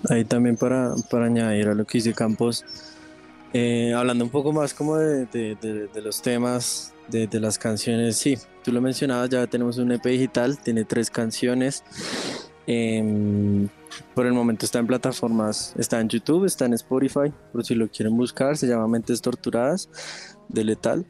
Ahí 0.08 0.24
también 0.24 0.56
para, 0.56 0.94
para 1.10 1.26
añadir 1.26 1.68
a 1.68 1.74
lo 1.74 1.84
que 1.84 1.98
dice 1.98 2.14
Campos, 2.14 2.64
eh, 3.52 3.92
hablando 3.94 4.24
un 4.24 4.30
poco 4.30 4.52
más 4.52 4.74
como 4.74 4.96
de, 4.96 5.26
de, 5.26 5.54
de, 5.92 6.02
los 6.02 6.22
temas, 6.22 6.94
de, 7.10 7.40
las 7.40 7.58
canciones, 7.58 8.16
sí, 8.16 8.38
tú 8.62 8.72
lo 8.72 8.80
mencionabas, 8.80 9.30
ya 9.30 9.46
tenemos 9.46 9.78
un 9.78 9.92
EP 9.92 10.04
digital, 10.04 10.58
tiene 10.58 10.84
tres 10.84 11.10
canciones. 11.10 11.84
Em, 12.66 13.68
por 14.14 14.26
el 14.26 14.34
momento 14.34 14.66
está 14.66 14.78
en 14.78 14.86
plataformas, 14.86 15.74
está 15.78 16.00
en 16.00 16.08
YouTube, 16.08 16.44
está 16.44 16.66
en 16.66 16.74
Spotify, 16.74 17.32
por 17.52 17.64
si 17.64 17.74
lo 17.74 17.88
quieren 17.88 18.16
buscar, 18.16 18.56
se 18.56 18.66
llama 18.66 18.86
Mentes 18.88 19.22
Torturadas 19.22 19.88
de 20.48 20.64
Letal. 20.64 21.06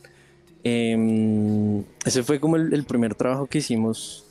Em, 0.62 1.84
ese 2.04 2.22
fue 2.22 2.40
como 2.40 2.56
el, 2.56 2.84
primer 2.84 3.14
trabajo 3.14 3.46
que 3.46 3.58
hicimos 3.58 4.24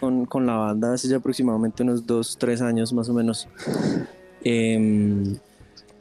con, 0.00 0.26
con, 0.26 0.46
la 0.46 0.56
banda 0.56 0.94
hace 0.94 1.08
ya 1.08 1.16
aproximadamente 1.16 1.82
unos 1.82 2.06
2, 2.06 2.36
3 2.38 2.62
años 2.62 2.92
más 2.92 3.08
o 3.08 3.14
menos. 3.14 3.48
Em, 4.44 5.38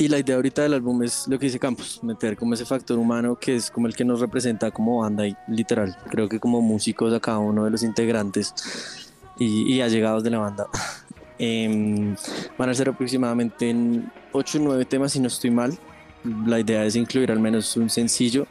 y 0.01 0.07
la 0.07 0.17
idea 0.17 0.35
ahorita 0.35 0.63
del 0.63 0.73
álbum 0.73 1.03
es 1.03 1.27
lo 1.27 1.37
que 1.37 1.45
dice 1.45 1.59
Campos, 1.59 1.99
meter 2.01 2.35
como 2.35 2.55
ese 2.55 2.65
factor 2.65 2.97
humano 2.97 3.37
que 3.39 3.55
es 3.55 3.69
como 3.69 3.85
el 3.85 3.95
que 3.95 4.03
nos 4.03 4.19
representa 4.19 4.71
como 4.71 5.01
banda 5.01 5.27
y 5.27 5.35
literal, 5.47 5.95
creo 6.09 6.27
que 6.27 6.39
como 6.39 6.59
músicos 6.59 7.13
a 7.13 7.19
cada 7.19 7.37
uno 7.37 7.65
de 7.65 7.69
los 7.69 7.83
integrantes 7.83 8.51
y, 9.37 9.71
y 9.71 9.79
allegados 9.81 10.23
de 10.23 10.31
la 10.31 10.39
banda. 10.39 10.67
Em, 11.43 12.15
van 12.55 12.69
a 12.69 12.73
ser 12.75 12.89
aproximadamente 12.89 13.67
en 13.67 14.11
8 14.31 14.59
o 14.59 14.61
9 14.61 14.85
temas 14.85 15.11
si 15.13 15.19
no 15.19 15.27
estoy 15.27 15.49
mal. 15.49 15.75
La 16.45 16.59
idea 16.59 16.85
es 16.85 16.95
incluir 16.95 17.31
al 17.31 17.39
menos 17.39 17.75
un 17.77 17.89
sencillo 17.89 18.45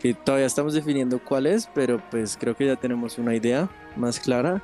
que 0.00 0.14
todavía 0.14 0.46
estamos 0.46 0.72
definiendo 0.72 1.22
cuál 1.22 1.46
es, 1.46 1.68
pero 1.74 2.02
pues 2.10 2.38
creo 2.40 2.56
que 2.56 2.64
ya 2.64 2.76
tenemos 2.76 3.18
una 3.18 3.34
idea 3.34 3.68
más 3.96 4.18
clara 4.18 4.62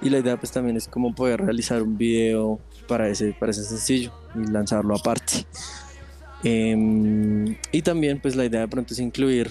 y 0.00 0.10
la 0.10 0.18
idea 0.18 0.36
pues 0.36 0.52
también 0.52 0.76
es 0.76 0.88
como 0.88 1.14
poder 1.14 1.40
realizar 1.40 1.82
un 1.82 1.96
video 1.98 2.60
para 2.86 3.08
ese, 3.08 3.32
para 3.32 3.50
ese 3.50 3.64
sencillo 3.64 4.12
y 4.34 4.50
lanzarlo 4.50 4.94
aparte. 4.94 5.46
Em, 6.44 7.56
y 7.72 7.82
también 7.82 8.20
pues 8.20 8.36
la 8.36 8.44
idea 8.44 8.60
de 8.60 8.68
pronto 8.68 8.94
es 8.94 9.00
incluir 9.00 9.50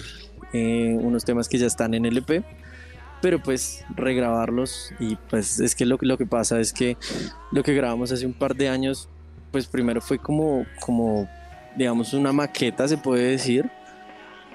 eh, 0.52 0.96
unos 0.98 1.24
temas 1.24 1.48
que 1.48 1.58
ya 1.58 1.66
están 1.66 1.92
en 1.92 2.06
el 2.06 2.16
EP, 2.18 2.44
pero 3.20 3.42
pues 3.42 3.84
regrabarlos 3.94 4.92
y 4.98 5.16
pues 5.28 5.60
es 5.60 5.74
que 5.74 5.84
lo, 5.84 5.98
lo 6.00 6.16
que 6.16 6.24
pasa 6.24 6.60
es 6.60 6.72
que 6.72 6.96
lo 7.52 7.62
que 7.62 7.74
grabamos 7.74 8.10
hace 8.12 8.24
un 8.24 8.32
par 8.32 8.54
de 8.54 8.68
años 8.68 9.08
pues 9.50 9.66
primero 9.66 10.00
fue 10.00 10.18
como, 10.18 10.64
como 10.80 11.28
digamos 11.76 12.14
una 12.14 12.32
maqueta 12.32 12.88
se 12.88 12.96
puede 12.96 13.30
decir 13.30 13.70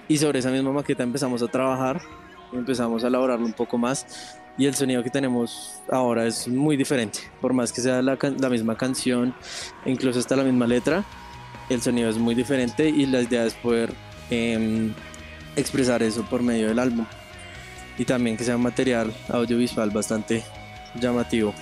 y 0.07 0.17
sobre 0.17 0.39
esa 0.39 0.49
misma 0.49 0.71
maqueta 0.71 1.03
empezamos 1.03 1.41
a 1.43 1.47
trabajar, 1.47 2.01
empezamos 2.51 3.03
a 3.03 3.07
elaborarlo 3.07 3.45
un 3.45 3.53
poco 3.53 3.77
más 3.77 4.41
y 4.57 4.65
el 4.65 4.75
sonido 4.75 5.03
que 5.03 5.09
tenemos 5.09 5.81
ahora 5.89 6.25
es 6.25 6.47
muy 6.47 6.77
diferente, 6.77 7.19
por 7.41 7.53
más 7.53 7.71
que 7.71 7.81
sea 7.81 8.01
la, 8.01 8.17
la 8.39 8.49
misma 8.49 8.77
canción, 8.77 9.33
incluso 9.85 10.19
hasta 10.19 10.35
la 10.35 10.43
misma 10.43 10.67
letra, 10.67 11.03
el 11.69 11.81
sonido 11.81 12.09
es 12.09 12.17
muy 12.17 12.35
diferente 12.35 12.89
y 12.89 13.05
la 13.05 13.21
idea 13.21 13.45
es 13.45 13.53
poder 13.55 13.93
em, 14.29 14.93
expresar 15.55 16.03
eso 16.03 16.23
por 16.29 16.43
medio 16.43 16.67
del 16.67 16.79
álbum 16.79 17.05
y 17.97 18.05
también 18.05 18.37
que 18.37 18.43
sea 18.43 18.55
un 18.55 18.63
material 18.63 19.13
audiovisual 19.29 19.89
bastante 19.91 20.43
llamativo 20.99 21.53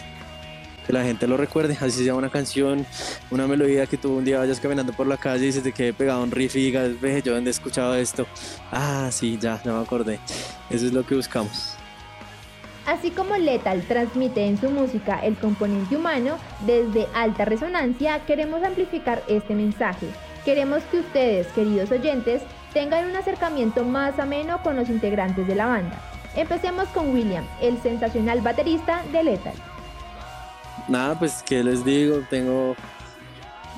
que 0.85 0.93
la 0.93 1.03
gente 1.03 1.27
lo 1.27 1.37
recuerde, 1.37 1.77
así 1.79 2.03
sea 2.03 2.15
una 2.15 2.29
canción, 2.29 2.85
una 3.29 3.47
melodía 3.47 3.85
que 3.85 3.97
tú 3.97 4.17
un 4.17 4.25
día 4.25 4.39
vayas 4.39 4.59
caminando 4.59 4.93
por 4.93 5.07
la 5.07 5.17
calle 5.17 5.47
y 5.47 5.51
se 5.51 5.61
te 5.61 5.71
quede 5.71 5.93
pegado 5.93 6.23
un 6.23 6.31
riff 6.31 6.55
y 6.55 6.65
digas, 6.65 6.99
ve, 6.99 7.21
yo 7.23 7.35
donde 7.35 7.49
he 7.49 7.53
escuchado 7.53 7.95
esto. 7.95 8.25
Ah, 8.71 9.09
sí, 9.11 9.37
ya, 9.39 9.61
ya 9.63 9.73
me 9.73 9.81
acordé. 9.81 10.19
Eso 10.69 10.87
es 10.87 10.93
lo 10.93 11.05
que 11.05 11.15
buscamos. 11.15 11.75
Así 12.91 13.09
como 13.09 13.37
Lethal 13.37 13.83
transmite 13.83 14.45
en 14.45 14.59
su 14.59 14.69
música 14.69 15.17
el 15.19 15.37
componente 15.37 15.95
humano, 15.95 16.37
desde 16.65 17.07
alta 17.13 17.45
resonancia 17.45 18.19
queremos 18.25 18.61
amplificar 18.63 19.23
este 19.29 19.55
mensaje. 19.55 20.07
Queremos 20.43 20.83
que 20.91 20.99
ustedes, 20.99 21.47
queridos 21.53 21.89
oyentes, 21.89 22.41
tengan 22.73 23.09
un 23.09 23.15
acercamiento 23.15 23.85
más 23.85 24.19
ameno 24.19 24.61
con 24.61 24.75
los 24.75 24.89
integrantes 24.89 25.47
de 25.47 25.55
la 25.55 25.67
banda. 25.67 26.01
Empecemos 26.35 26.89
con 26.89 27.13
William, 27.13 27.45
el 27.61 27.81
sensacional 27.81 28.41
baterista 28.41 29.03
de 29.13 29.23
Lethal. 29.23 29.55
Nada, 30.89 31.17
pues 31.17 31.43
que 31.43 31.63
les 31.63 31.85
digo, 31.85 32.17
tengo 32.29 32.75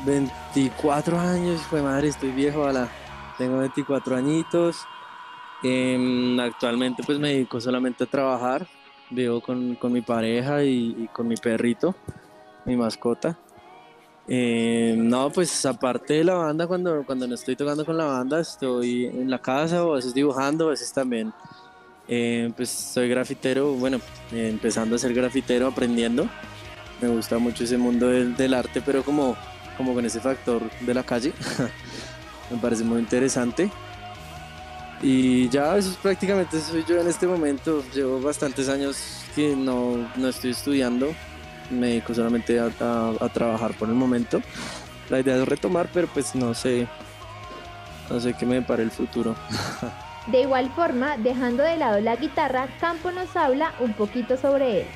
24 0.08 1.20
años, 1.20 1.62
fue 1.62 1.84
madre, 1.84 2.08
estoy 2.08 2.32
viejo, 2.32 2.68
la 2.72 2.88
tengo 3.38 3.60
24 3.60 4.16
añitos. 4.16 4.88
Em, 5.62 6.40
actualmente 6.40 7.04
pues 7.06 7.20
me 7.20 7.30
dedico 7.30 7.62
solamente 7.62 8.06
a 8.06 8.08
trabajar, 8.08 8.68
vivo 9.10 9.42
con, 9.42 9.78
mi 9.92 10.02
pareja 10.02 10.64
y, 10.64 11.10
con 11.14 11.28
mi 11.28 11.36
perrito, 11.36 11.96
mi 12.66 12.76
mascota. 12.76 13.38
Em, 14.28 15.08
no, 15.08 15.30
pues 15.32 15.66
aparte 15.66 16.14
de 16.14 16.24
la 16.24 16.36
banda, 16.36 16.66
cuando, 16.68 17.06
cuando 17.06 17.28
no 17.28 17.36
estoy 17.36 17.56
tocando 17.56 17.86
con 17.86 17.98
la 17.98 18.06
banda, 18.06 18.40
estoy 18.40 19.06
en 19.06 19.30
la 19.30 19.40
casa 19.40 19.84
o 19.86 19.94
a 19.94 19.96
veces 19.96 20.14
dibujando, 20.14 20.68
a 20.68 20.70
veces 20.72 20.94
también 20.94 21.34
eh, 22.08 22.52
pues 22.56 22.70
soy 22.70 23.10
grafitero, 23.10 23.74
bueno, 23.74 24.00
empezando 24.32 24.96
a 24.96 25.00
ser 25.00 25.14
grafitero, 25.14 25.68
aprendiendo 25.68 26.28
me 27.04 27.10
gusta 27.10 27.38
mucho 27.38 27.66
ese 27.66 27.78
mundo 27.78 28.08
del, 28.08 28.54
arte, 28.54 28.82
pero 28.82 29.04
como, 29.04 29.36
como 29.76 29.94
con 29.94 30.06
ese 30.06 30.22
factor 30.22 30.62
de 30.80 30.94
la 30.94 31.04
calle. 31.04 31.34
me 32.52 32.58
parece 32.58 32.86
muy 32.86 33.00
interesante. 33.00 33.70
Y 35.04 35.50
ya 35.50 35.78
eso 35.78 35.90
es 35.90 35.98
prácticamente 35.98 36.58
soy 36.62 36.86
yo 36.88 37.00
en 37.00 37.08
este 37.08 37.28
momento. 37.28 37.84
Llevo 37.94 38.22
bastantes 38.22 38.70
años 38.70 39.22
que 39.36 39.54
no, 39.54 40.10
no 40.16 40.30
estoy 40.30 40.52
estudiando. 40.52 41.14
Me 41.70 41.88
dedico 41.88 42.14
solamente 42.14 42.58
a, 42.58 42.68
a, 42.68 43.30
trabajar 43.30 43.74
por 43.78 43.90
el 43.90 43.96
momento. 43.96 44.42
La 45.10 45.20
idea 45.20 45.36
es 45.36 45.46
retomar, 45.46 45.90
pero 45.94 46.08
pues 46.08 46.34
no 46.36 46.54
sé. 46.54 46.88
No 48.10 48.22
sé 48.22 48.34
qué 48.34 48.46
me 48.46 48.56
depara 48.56 48.82
el 48.82 48.92
futuro. 48.92 49.36
De 50.28 50.42
igual 50.42 50.72
forma, 50.74 51.18
dejando 51.18 51.64
de 51.64 51.76
lado 51.76 52.00
la 52.00 52.16
guitarra, 52.16 52.70
Campo 52.80 53.12
nos 53.12 53.36
habla 53.36 53.74
un 53.82 53.92
poquito 53.92 54.38
sobre 54.38 54.82
él. 54.82 54.88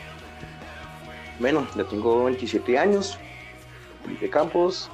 Bueno, 1.37 1.67
ya 1.75 1.83
tengo 1.83 2.23
27 2.23 2.77
años, 2.79 3.19
Felipe 4.03 4.29
Campos, 4.29 4.89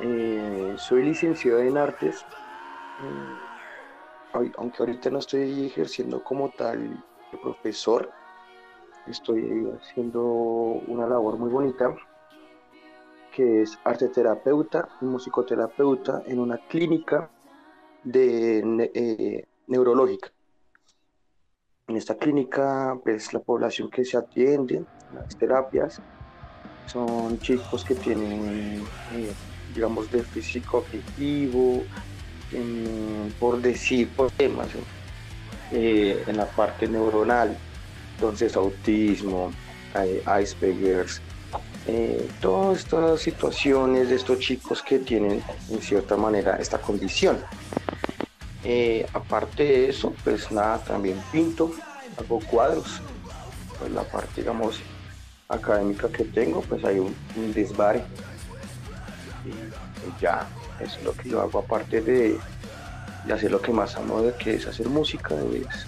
eh, 0.00 0.74
soy 0.76 1.04
licenciado 1.04 1.60
en 1.60 1.78
artes, 1.78 2.16
eh, 3.00 3.35
aunque 4.56 4.76
ahorita 4.78 5.10
no 5.10 5.18
estoy 5.18 5.66
ejerciendo 5.66 6.22
como 6.22 6.50
tal 6.50 7.04
profesor, 7.42 8.10
estoy 9.06 9.68
haciendo 9.80 10.22
una 10.22 11.06
labor 11.06 11.38
muy 11.38 11.50
bonita 11.50 11.94
que 13.34 13.62
es 13.62 13.78
arte 13.84 14.08
terapeuta 14.08 14.88
y 15.02 15.04
musicoterapeuta 15.04 16.22
en 16.26 16.38
una 16.38 16.56
clínica 16.68 17.30
eh, 18.12 19.46
neurológica. 19.66 20.32
En 21.88 21.96
esta 21.96 22.16
clínica, 22.16 22.98
pues 23.04 23.32
la 23.34 23.40
población 23.40 23.90
que 23.90 24.04
se 24.04 24.16
atiende, 24.16 24.84
las 25.14 25.36
terapias, 25.36 26.00
son 26.86 27.38
chicos 27.38 27.84
que 27.84 27.94
tienen, 27.94 28.82
eh, 29.12 29.32
digamos, 29.74 30.10
déficit 30.10 30.64
cognitivo, 30.64 31.82
por 33.40 33.60
decir 33.60 34.08
problemas 34.10 34.68
eh, 35.72 36.22
en 36.26 36.36
la 36.36 36.46
parte 36.46 36.86
neuronal, 36.86 37.56
entonces 38.14 38.56
autismo, 38.56 39.52
eh, 39.94 40.22
Asperger's, 40.24 41.20
todas 42.40 42.78
estas 42.78 43.20
situaciones 43.20 44.08
de 44.08 44.16
estos 44.16 44.38
chicos 44.40 44.82
que 44.82 44.98
tienen 44.98 45.42
en 45.70 45.80
cierta 45.80 46.16
manera 46.16 46.56
esta 46.56 46.78
condición. 46.78 47.38
Eh, 48.68 49.06
aparte 49.12 49.62
de 49.62 49.88
eso, 49.90 50.12
pues 50.24 50.50
nada, 50.50 50.78
también 50.78 51.22
pinto, 51.30 51.70
hago 52.18 52.40
cuadros. 52.40 53.00
Pues 53.78 53.92
la 53.92 54.02
parte, 54.02 54.40
digamos, 54.40 54.80
académica 55.48 56.08
que 56.08 56.24
tengo, 56.24 56.62
pues 56.62 56.84
hay 56.84 56.98
un, 56.98 57.14
desvare. 57.54 58.02
Y, 59.44 60.20
ya, 60.20 60.48
eso 60.80 60.98
es 60.98 61.04
lo 61.04 61.12
que 61.12 61.28
yo 61.28 61.40
hago 61.40 61.60
aparte 61.60 62.00
de, 62.00 62.38
hacer 63.32 63.50
lo 63.50 63.60
que 63.60 63.72
más 63.72 63.96
amo, 63.96 64.22
de 64.22 64.32
que 64.34 64.54
es 64.54 64.66
hacer 64.66 64.88
música, 64.88 65.34
es 65.34 65.86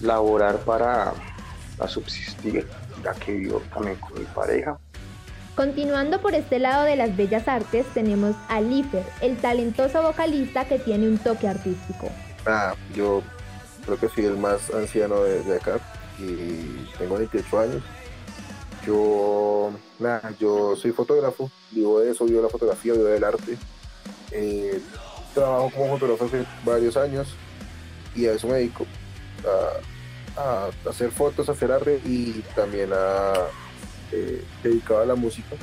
laborar 0.00 0.58
para, 0.58 1.12
para 1.76 1.90
subsistir, 1.90 2.66
ya 3.02 3.12
que 3.14 3.32
vivo 3.32 3.62
también 3.72 3.96
con 3.96 4.18
mi 4.18 4.26
pareja. 4.26 4.78
Continuando 5.58 6.20
por 6.20 6.34
este 6.34 6.60
lado 6.60 6.84
de 6.84 6.94
las 6.94 7.16
bellas 7.16 7.48
artes, 7.48 7.84
tenemos 7.92 8.36
a 8.48 8.60
Lifer, 8.60 9.04
el 9.20 9.36
talentoso 9.38 10.02
vocalista 10.02 10.68
que 10.68 10.78
tiene 10.78 11.08
un 11.08 11.18
toque 11.18 11.48
artístico. 11.48 12.08
Ah, 12.46 12.74
yo 12.94 13.22
creo 13.84 13.98
que 13.98 14.08
soy 14.08 14.26
el 14.26 14.36
más 14.36 14.72
anciano 14.72 15.22
de, 15.24 15.56
acá 15.56 15.80
y 16.18 16.86
tengo 16.96 17.16
28 17.18 17.58
años. 17.58 17.82
Yo, 18.86 19.72
nada, 19.98 20.32
yo 20.38 20.76
soy 20.76 20.92
fotógrafo, 20.92 21.50
vivo 21.72 22.00
de 22.00 22.12
eso, 22.12 22.24
vivo 22.24 22.38
de 22.38 22.44
la 22.44 22.50
fotografía, 22.50 22.92
vivo 22.92 23.06
del 23.06 23.24
arte. 23.24 23.58
Eh, 24.32 24.80
trabajo 25.34 25.70
como 25.70 25.98
fotógrafo 25.98 26.24
hace 26.24 26.44
varios 26.64 26.96
años 26.96 27.28
y 28.14 28.26
a 28.26 28.32
eso 28.32 28.48
me 28.48 28.54
dedico, 28.54 28.86
a, 30.36 30.68
hacer 30.88 31.10
fotos, 31.10 31.48
a 31.48 31.52
hacer 31.52 31.70
arte 31.70 32.00
y 32.04 32.42
también 32.54 32.90
a 32.92 33.32
eh, 34.12 34.42
dedicado 34.62 35.00
a 35.00 35.06
la 35.06 35.14
música. 35.14 35.56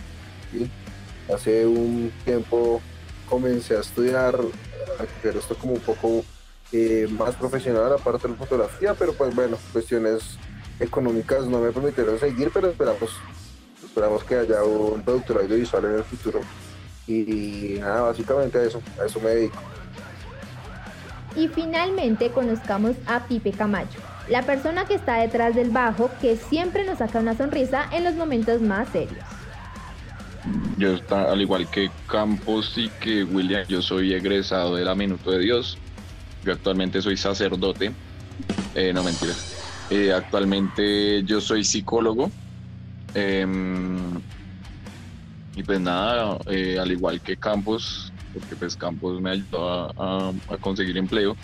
Hace 1.34 1.66
un 1.66 2.12
tiempo 2.24 2.82
comencé 3.30 3.76
a 3.76 3.82
estudiar, 3.82 4.36
a 4.36 5.28
esto 5.28 5.56
como 5.58 5.74
un 5.74 5.80
poco 5.80 6.24
eh, 6.72 7.08
más 7.10 7.36
profesional 7.36 7.92
aparte 7.94 8.28
de 8.28 8.34
la 8.34 8.40
fotografía, 8.40 8.94
pero 8.94 9.14
pues 9.14 9.36
bueno, 9.36 9.58
cuestiones 9.74 10.38
económicas 10.80 11.46
no 11.46 11.60
me 11.60 11.72
permitieron 11.72 12.20
seguir, 12.20 12.52
pero 12.54 12.70
esperamos, 12.70 13.12
esperamos 13.84 14.24
que 14.24 14.36
haya 14.36 14.64
un 14.64 15.02
productor 15.02 15.42
audiovisual 15.42 15.86
en 15.86 15.96
el 15.96 16.04
futuro. 16.04 16.42
Y, 17.08 17.78
nada, 17.80 18.02
básicamente 18.02 18.58
a 18.58 18.64
eso, 18.64 18.82
a 19.02 19.06
eso 19.06 19.20
me 19.20 19.30
dedico. 19.30 19.58
Y 21.36 21.48
finalmente 21.50 22.32
conozcamos 22.32 22.96
a 23.06 23.26
Pipe 23.26 23.52
Camacho, 23.52 24.00
la 24.30 24.44
persona 24.44 24.86
que 24.86 24.96
está 24.96 25.18
detrás 25.18 25.54
del 25.54 25.70
bajo 25.70 26.10
que 26.22 26.38
siempre 26.38 26.86
nos 26.86 27.00
saca 27.00 27.20
una 27.20 27.36
sonrisa 27.36 27.90
en 27.92 28.06
los 28.06 28.16
momentos 28.16 28.62
más 28.62 28.88
serios. 28.90 29.24
Yo, 30.78 30.96
al 31.10 31.42
igual 31.42 31.70
que 31.70 31.90
Campos 32.08 32.78
y 32.78 32.90
que 33.00 33.24
William, 33.24 33.66
yo 33.68 33.82
soy 33.82 34.14
egresado 34.14 34.76
de 34.76 34.86
la 34.86 34.94
Minuto 34.94 35.32
de 35.32 35.40
Dios. 35.40 35.78
Yo 36.44 36.54
actualmente 36.54 37.02
soy 37.02 37.18
sacerdote. 37.18 37.92
Eh, 38.76 38.92
no 38.94 39.04
mentira. 39.04 39.34
Eh, 39.90 40.12
actualmente 40.14 41.24
yo 41.24 41.42
soy 41.42 41.64
psicólogo. 41.64 42.30
Em, 43.14 43.95
y 45.56 45.64
pues 45.64 45.80
nada, 45.80 46.38
eh, 46.48 46.78
al 46.78 46.92
igual 46.92 47.22
que 47.22 47.38
Campos, 47.38 48.12
porque 48.34 48.56
pues 48.58 48.76
Campos 48.76 49.22
me 49.22 49.32
ayudó 49.32 49.90
a, 49.98 50.34
conseguir 50.60 50.98
empleo. 50.98 51.36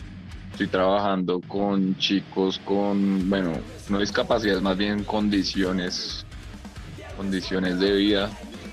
Estoy 0.51 0.67
trabajando 0.67 1.39
con 1.47 1.95
chicos 1.95 2.59
con, 2.65 3.29
bueno, 3.29 3.53
no 3.87 3.99
discapacidades, 3.99 4.61
más 4.61 4.77
bien 4.77 5.05
condiciones, 5.05 6.25
condiciones 7.15 7.79
de 7.79 7.93
vida 7.93 8.29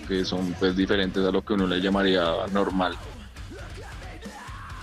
que 0.08 0.24
son 0.24 0.54
pues 0.58 0.76
diferentes 0.76 1.24
a 1.24 1.30
lo 1.30 1.42
que 1.42 1.52
uno 1.52 1.68
le 1.68 1.80
llamaría 1.80 2.24
normal. 2.52 2.96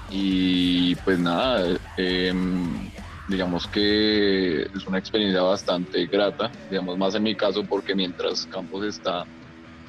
Y 0.09 0.95
pues 0.97 1.19
nada, 1.19 1.77
em, 1.97 2.89
digamos 3.27 3.67
que 3.67 4.61
es 4.61 4.87
una 4.87 4.99
experiencia 4.99 5.41
bastante 5.41 6.05
grata, 6.05 6.49
digamos 6.69 6.97
más 6.97 7.13
en 7.15 7.23
mi 7.23 7.35
caso 7.35 7.65
porque 7.65 7.93
mientras 7.93 8.45
Campos 8.45 8.85
está 8.85 9.25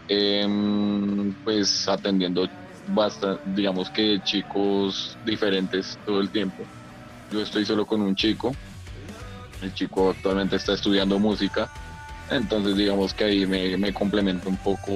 em, 0.09 1.35
pues 1.45 1.89
atendiendo 1.89 2.49
basta, 2.87 3.39
digamos 3.45 3.91
que 3.91 4.21
chicos 4.21 5.19
diferentes 5.25 5.99
todo 6.05 6.21
el 6.21 6.31
tiempo. 6.31 6.65
Yo 7.31 7.41
estoy 7.43 7.65
solo 7.65 7.87
con 7.87 8.01
un 8.01 8.15
chico. 8.15 8.55
El 9.63 9.73
chico 9.75 10.11
actualmente 10.11 10.57
está 10.57 10.75
estudiando 10.75 11.19
música. 11.19 11.71
Entonces 12.31 12.77
digamos 12.77 13.15
que 13.15 13.25
ahí 13.25 13.47
me, 13.47 13.77
me 13.77 13.93
complemento 13.93 14.49
un 14.49 14.57
poco 14.57 14.91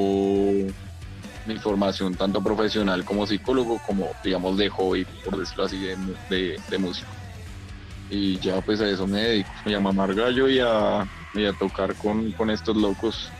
mi 1.46 1.57
formación 1.59 2.14
tanto 2.14 2.42
profesional 2.42 3.05
como 3.05 3.27
psicólogo 3.27 3.81
como 3.87 4.09
digamos 4.23 4.59
de 4.59 4.68
hobby, 4.68 5.07
por 5.25 5.38
decirlo 5.38 5.64
así, 5.64 5.79
de, 6.29 6.61
de, 6.68 6.79
músico. 6.79 7.11
Y 8.11 8.38
ya 8.38 8.61
pues 8.61 8.81
a 8.81 8.88
eso 8.88 9.07
me 9.07 9.20
dedico, 9.23 9.51
me 9.64 9.73
llamo 9.73 9.92
Margallo 9.92 10.49
y 10.49 10.59
a, 10.61 11.09
y 11.35 11.44
a 11.44 11.53
tocar 11.53 11.94
con, 11.94 12.33
con 12.33 12.51
estos 12.51 12.77
locos 12.77 13.31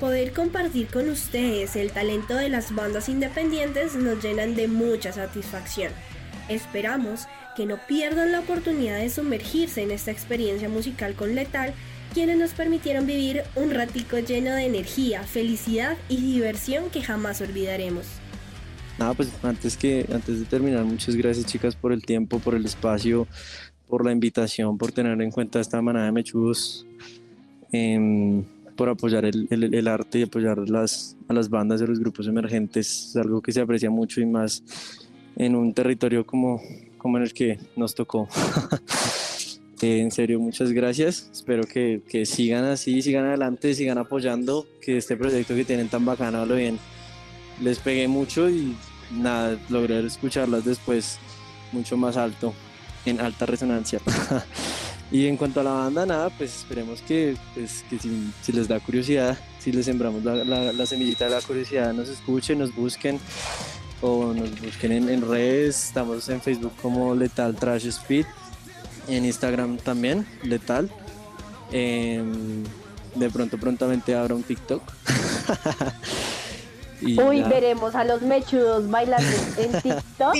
Poder 0.00 0.32
compartir 0.32 0.88
con 0.88 1.08
ustedes 1.08 1.76
el 1.76 1.92
talento 1.92 2.34
de 2.34 2.48
las 2.48 2.74
bandas 2.74 3.08
independientes 3.08 3.94
nos 3.94 4.22
llenan 4.22 4.56
de 4.56 4.66
mucha 4.66 5.12
satisfacción. 5.12 5.92
Esperamos 6.48 7.26
que 7.56 7.64
no 7.64 7.78
pierdan 7.86 8.32
la 8.32 8.40
oportunidad 8.40 8.98
de 8.98 9.08
sumergirse 9.08 9.82
en 9.82 9.92
esta 9.92 10.10
experiencia 10.10 10.68
musical 10.68 11.14
con 11.14 11.34
Letal, 11.34 11.74
quienes 12.12 12.36
nos 12.36 12.52
permitieron 12.54 13.06
vivir 13.06 13.42
un 13.54 13.70
ratico 13.70 14.18
lleno 14.18 14.50
de 14.50 14.66
energía, 14.66 15.22
felicidad 15.22 15.96
y 16.08 16.16
diversión 16.16 16.90
que 16.90 17.02
jamás 17.02 17.40
olvidaremos. 17.40 18.06
Nada, 18.98 19.14
pues 19.14 19.30
antes 19.42 19.76
que 19.76 20.06
antes 20.12 20.40
de 20.40 20.44
terminar, 20.44 20.84
muchas 20.84 21.16
gracias 21.16 21.46
chicas 21.46 21.76
por 21.76 21.92
el 21.92 22.04
tiempo, 22.04 22.40
por 22.40 22.54
el 22.54 22.64
espacio, 22.64 23.26
por 23.88 24.04
la 24.04 24.12
invitación, 24.12 24.76
por 24.76 24.92
tener 24.92 25.20
en 25.20 25.30
cuenta 25.30 25.60
esta 25.60 25.80
manada 25.80 26.06
de 26.06 26.12
mechudos. 26.12 26.86
Em, 27.72 28.44
por 28.76 28.88
apoyar 28.88 29.24
el, 29.24 29.46
el, 29.50 29.88
arte 29.88 30.18
y 30.18 30.22
apoyar 30.22 30.58
las, 30.68 31.16
a 31.28 31.32
las 31.32 31.48
bandas 31.48 31.80
de 31.80 31.86
los 31.86 31.98
grupos 31.98 32.26
emergentes, 32.26 33.08
es 33.10 33.16
algo 33.16 33.40
que 33.40 33.52
se 33.52 33.60
aprecia 33.60 33.90
mucho 33.90 34.20
y 34.20 34.26
más 34.26 34.62
en 35.36 35.56
un 35.56 35.72
territorio 35.72 36.26
como, 36.26 36.60
como 36.98 37.18
en 37.18 37.24
el 37.24 37.32
que 37.32 37.58
nos 37.76 37.94
tocó. 37.94 38.28
Eh, 39.82 40.00
en 40.00 40.10
serio, 40.10 40.40
muchas 40.40 40.72
gracias. 40.72 41.28
Espero 41.30 41.64
que, 41.64 42.00
que, 42.08 42.24
sigan 42.24 42.64
así, 42.64 43.02
sigan 43.02 43.26
adelante, 43.26 43.74
sigan 43.74 43.98
apoyando, 43.98 44.66
que 44.80 44.96
este 44.96 45.14
proyecto 45.14 45.54
que 45.54 45.66
tienen 45.66 45.88
tan 45.88 46.06
bacano, 46.06 46.46
lo 46.46 46.54
bien, 46.54 46.78
les 47.60 47.80
pegué 47.80 48.08
mucho 48.08 48.48
y 48.48 48.74
nada, 49.12 49.58
logré 49.68 49.98
escucharlas 50.06 50.64
después 50.64 51.18
mucho 51.72 51.98
más 51.98 52.16
alto, 52.16 52.54
en 53.04 53.20
alta 53.20 53.44
resonancia. 53.44 54.00
Y 55.10 55.26
en 55.26 55.36
cuanto 55.36 55.60
a 55.60 55.62
la 55.62 55.72
banda, 55.72 56.06
nada, 56.06 56.30
pues 56.30 56.56
esperemos 56.56 57.00
que, 57.02 57.36
pues, 57.54 57.84
que 57.88 57.98
si, 57.98 58.52
les 58.52 58.68
da 58.68 58.80
curiosidad, 58.80 59.38
si 59.58 59.70
les 59.70 59.84
sembramos 59.84 60.24
la, 60.24 60.86
semillita 60.86 61.26
de 61.26 61.30
la 61.32 61.40
curiosidad, 61.40 61.92
nos 61.92 62.08
escuchen, 62.08 62.58
nos 62.58 62.74
busquen 62.74 63.20
o 64.00 64.32
nos 64.32 64.60
busquen 64.60 65.08
en, 65.08 65.28
redes. 65.28 65.84
Estamos 65.84 66.28
en 66.28 66.40
Facebook 66.40 66.72
como 66.80 67.14
Letal 67.14 67.54
Trash 67.54 67.86
Speed, 67.86 68.26
en 69.08 69.24
Instagram 69.24 69.76
también, 69.76 70.26
Letal. 70.42 70.90
Em, 71.70 72.64
de 73.14 73.30
pronto, 73.30 73.58
prontamente 73.58 74.14
habrá 74.14 74.34
un 74.34 74.42
TikTok. 74.42 74.82
Uy, 77.02 77.42
veremos 77.42 77.94
a 77.94 78.04
los 78.04 78.22
mechudos 78.22 78.88
bailando 78.88 79.28
en 79.58 79.72
TikTok. 79.82 80.34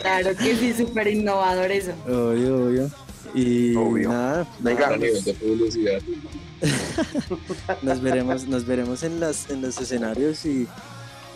claro 0.00 0.36
que 0.36 0.56
sí, 0.56 0.72
súper 0.72 1.08
innovador 1.08 1.70
eso. 1.70 1.92
Obvio, 2.06 2.64
obvio. 2.64 3.07
Y 3.34 3.74
nada, 3.74 4.46
Venga, 4.60 4.96
nos 7.82 8.00
veremos, 8.00 8.46
nos 8.46 8.64
veremos 8.66 9.02
en 9.02 9.20
las 9.20 9.50
en 9.50 9.62
los 9.62 9.80
escenarios 9.80 10.44
y 10.44 10.66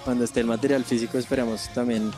cuando 0.05 0.25
esté 0.25 0.41
el 0.41 0.47
material 0.47 0.85
físico 0.85 1.19
esperamos 1.19 1.69
también 1.75 2.11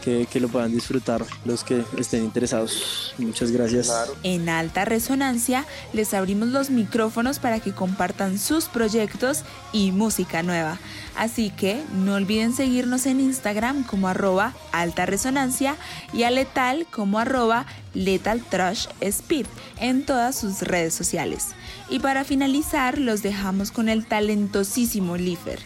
que, 0.00 0.26
lo 0.40 0.48
puedan 0.48 0.72
disfrutar 0.72 1.24
los 1.44 1.64
que 1.64 1.84
estén 1.98 2.24
interesados. 2.24 3.14
Muchas 3.18 3.50
gracias. 3.50 3.92
En 4.22 4.48
alta 4.48 4.84
resonancia 4.84 5.66
les 5.92 6.14
abrimos 6.14 6.48
los 6.48 6.70
micrófonos 6.70 7.38
para 7.38 7.60
que 7.60 7.72
compartan 7.72 8.38
sus 8.38 8.66
proyectos 8.66 9.44
y 9.72 9.92
música 9.92 10.42
nueva. 10.42 10.78
Así 11.16 11.50
que 11.50 11.82
no 11.92 12.14
olviden 12.14 12.54
seguirnos 12.54 13.06
en 13.06 13.20
Instagram 13.20 13.84
como 13.84 14.08
arroba 14.08 14.54
alta 14.72 15.06
resonancia 15.06 15.76
y 16.12 16.22
a 16.22 16.30
Letal 16.30 16.86
como 16.90 17.18
arroba 17.18 17.66
Letal 17.94 18.42
Trash 18.42 18.86
Speed 19.00 19.46
en 19.78 20.04
todas 20.04 20.38
sus 20.38 20.62
redes 20.62 20.94
sociales. 20.94 21.48
Y 21.88 21.98
para 21.98 22.24
finalizar 22.24 22.98
los 22.98 23.22
dejamos 23.22 23.70
con 23.70 23.88
el 23.88 24.06
talentosísimo 24.06 25.16
Lifer. 25.16 25.60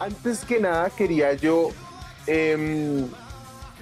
Antes 0.00 0.40
que 0.40 0.58
nada 0.58 0.90
quería 0.90 1.32
yo 1.34 1.70
em, 2.26 3.06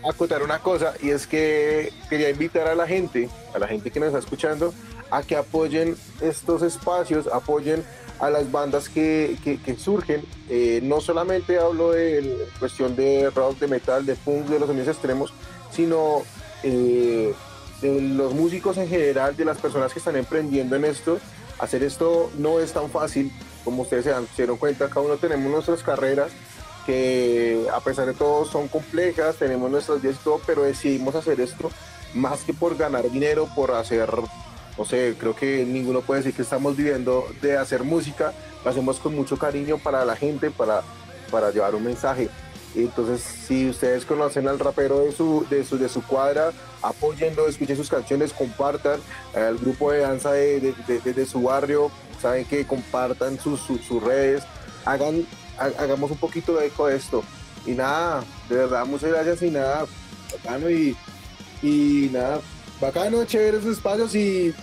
acotar 0.08 0.42
una 0.42 0.60
cosa 0.60 0.94
y 1.02 1.10
es 1.10 1.26
que 1.26 1.92
quería 2.08 2.30
invitar 2.30 2.68
a 2.68 2.74
la 2.74 2.86
gente, 2.86 3.28
a 3.54 3.58
la 3.58 3.68
gente 3.68 3.90
que 3.90 4.00
nos 4.00 4.08
está 4.08 4.18
escuchando, 4.18 4.72
a 5.10 5.22
que 5.22 5.36
apoyen 5.36 5.96
estos 6.20 6.62
espacios, 6.62 7.26
apoyen 7.26 7.84
a 8.20 8.30
las 8.30 8.50
bandas 8.52 8.88
que, 8.88 9.38
que, 9.42 9.76
surgen. 9.76 10.22
Eh, 10.48 10.80
no 10.82 11.00
solamente 11.00 11.58
hablo 11.58 11.92
de 11.92 12.46
cuestión 12.58 12.94
de 12.94 13.30
rock, 13.30 13.58
de 13.58 13.66
metal, 13.66 14.04
de 14.04 14.14
punk, 14.14 14.46
de 14.46 14.58
los 14.58 14.68
sonidos 14.68 14.88
extremos, 14.88 15.32
sino 15.70 16.22
eh, 16.62 17.34
de 17.80 18.00
los 18.00 18.34
músicos 18.34 18.76
en 18.76 18.88
general, 18.88 19.36
de 19.36 19.44
las 19.44 19.58
personas 19.58 19.92
que 19.92 19.98
están 19.98 20.16
emprendiendo 20.16 20.76
en 20.76 20.84
esto. 20.84 21.18
Hacer 21.58 21.82
esto 21.82 22.30
no 22.38 22.60
es 22.60 22.72
tan 22.72 22.90
fácil, 22.90 23.32
como 23.64 23.82
ustedes 23.82 24.04
se, 24.04 24.12
se 24.12 24.36
dieron 24.36 24.56
cuenta, 24.56 24.88
cada 24.88 25.00
uno 25.00 25.16
tenemos 25.16 25.50
nuestras 25.50 25.82
carreras 25.82 26.30
que 26.86 27.66
a 27.72 27.80
pesar 27.80 28.06
de 28.06 28.14
todo 28.14 28.44
son 28.44 28.68
complejas, 28.68 29.36
tenemos 29.36 29.70
nuestras 29.70 30.02
vidas 30.02 30.16
y 30.20 30.24
todo, 30.24 30.40
pero 30.46 30.62
decidimos 30.62 31.14
hacer 31.14 31.40
esto 31.40 31.70
más 32.14 32.42
que 32.42 32.52
por 32.52 32.76
ganar 32.76 33.10
dinero, 33.10 33.48
por 33.54 33.72
hacer, 33.72 34.08
no 34.76 34.84
sé, 34.84 35.14
creo 35.18 35.34
que 35.34 35.64
ninguno 35.64 36.00
puede 36.00 36.20
decir 36.20 36.34
que 36.34 36.42
estamos 36.42 36.76
viviendo 36.76 37.26
de 37.40 37.56
hacer 37.56 37.84
música, 37.84 38.32
lo 38.64 38.70
hacemos 38.70 38.98
con 38.98 39.14
mucho 39.14 39.36
cariño 39.36 39.78
para 39.78 40.04
la 40.04 40.16
gente, 40.16 40.50
para, 40.50 40.82
para 41.30 41.50
llevar 41.50 41.74
un 41.74 41.84
mensaje. 41.84 42.28
Entonces, 42.74 43.20
si 43.22 43.68
ustedes 43.68 44.04
conocen 44.04 44.46
al 44.46 44.58
rapero 44.58 45.00
de 45.00 45.12
su, 45.12 45.44
de 45.50 45.64
su, 45.64 45.76
de 45.76 45.88
su 45.88 46.02
cuadra, 46.02 46.52
apóyenlo, 46.82 47.48
escuchen 47.48 47.76
sus 47.76 47.90
canciones, 47.90 48.32
compartan 48.32 49.00
al 49.34 49.58
grupo 49.58 49.90
de 49.90 50.00
danza 50.00 50.32
de, 50.32 50.74
de, 50.86 51.26
su 51.26 51.42
barrio, 51.42 51.90
saben 52.22 52.44
que 52.44 52.66
compartan 52.66 53.40
sus, 53.40 53.60
sus 53.60 54.02
redes, 54.02 54.44
hagan 54.84 55.26
hagamos 55.60 56.10
un 56.10 56.16
poquito 56.16 56.56
de 56.56 56.66
eco 56.66 56.86
de 56.86 56.96
esto. 56.96 57.22
Y 57.66 57.72
nada, 57.72 58.24
de 58.48 58.56
verdad, 58.56 58.86
muchas 58.86 59.10
gracias 59.10 59.42
y 59.42 59.50
nada, 59.50 59.86
bacano 60.32 60.70
y, 60.70 60.96
y 61.62 62.08
nada, 62.12 62.40
bacano, 62.80 63.24
chévere 63.24 63.58
esos 63.58 63.76
espacios 63.76 64.14
y 64.14 64.54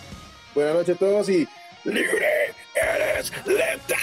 buenas 0.55 0.73
noches 0.73 0.95
a 0.95 0.99
todos 0.99 1.29
y 1.29 1.47
libre 1.83 2.55
eres 2.75 3.31
letal. 3.45 3.97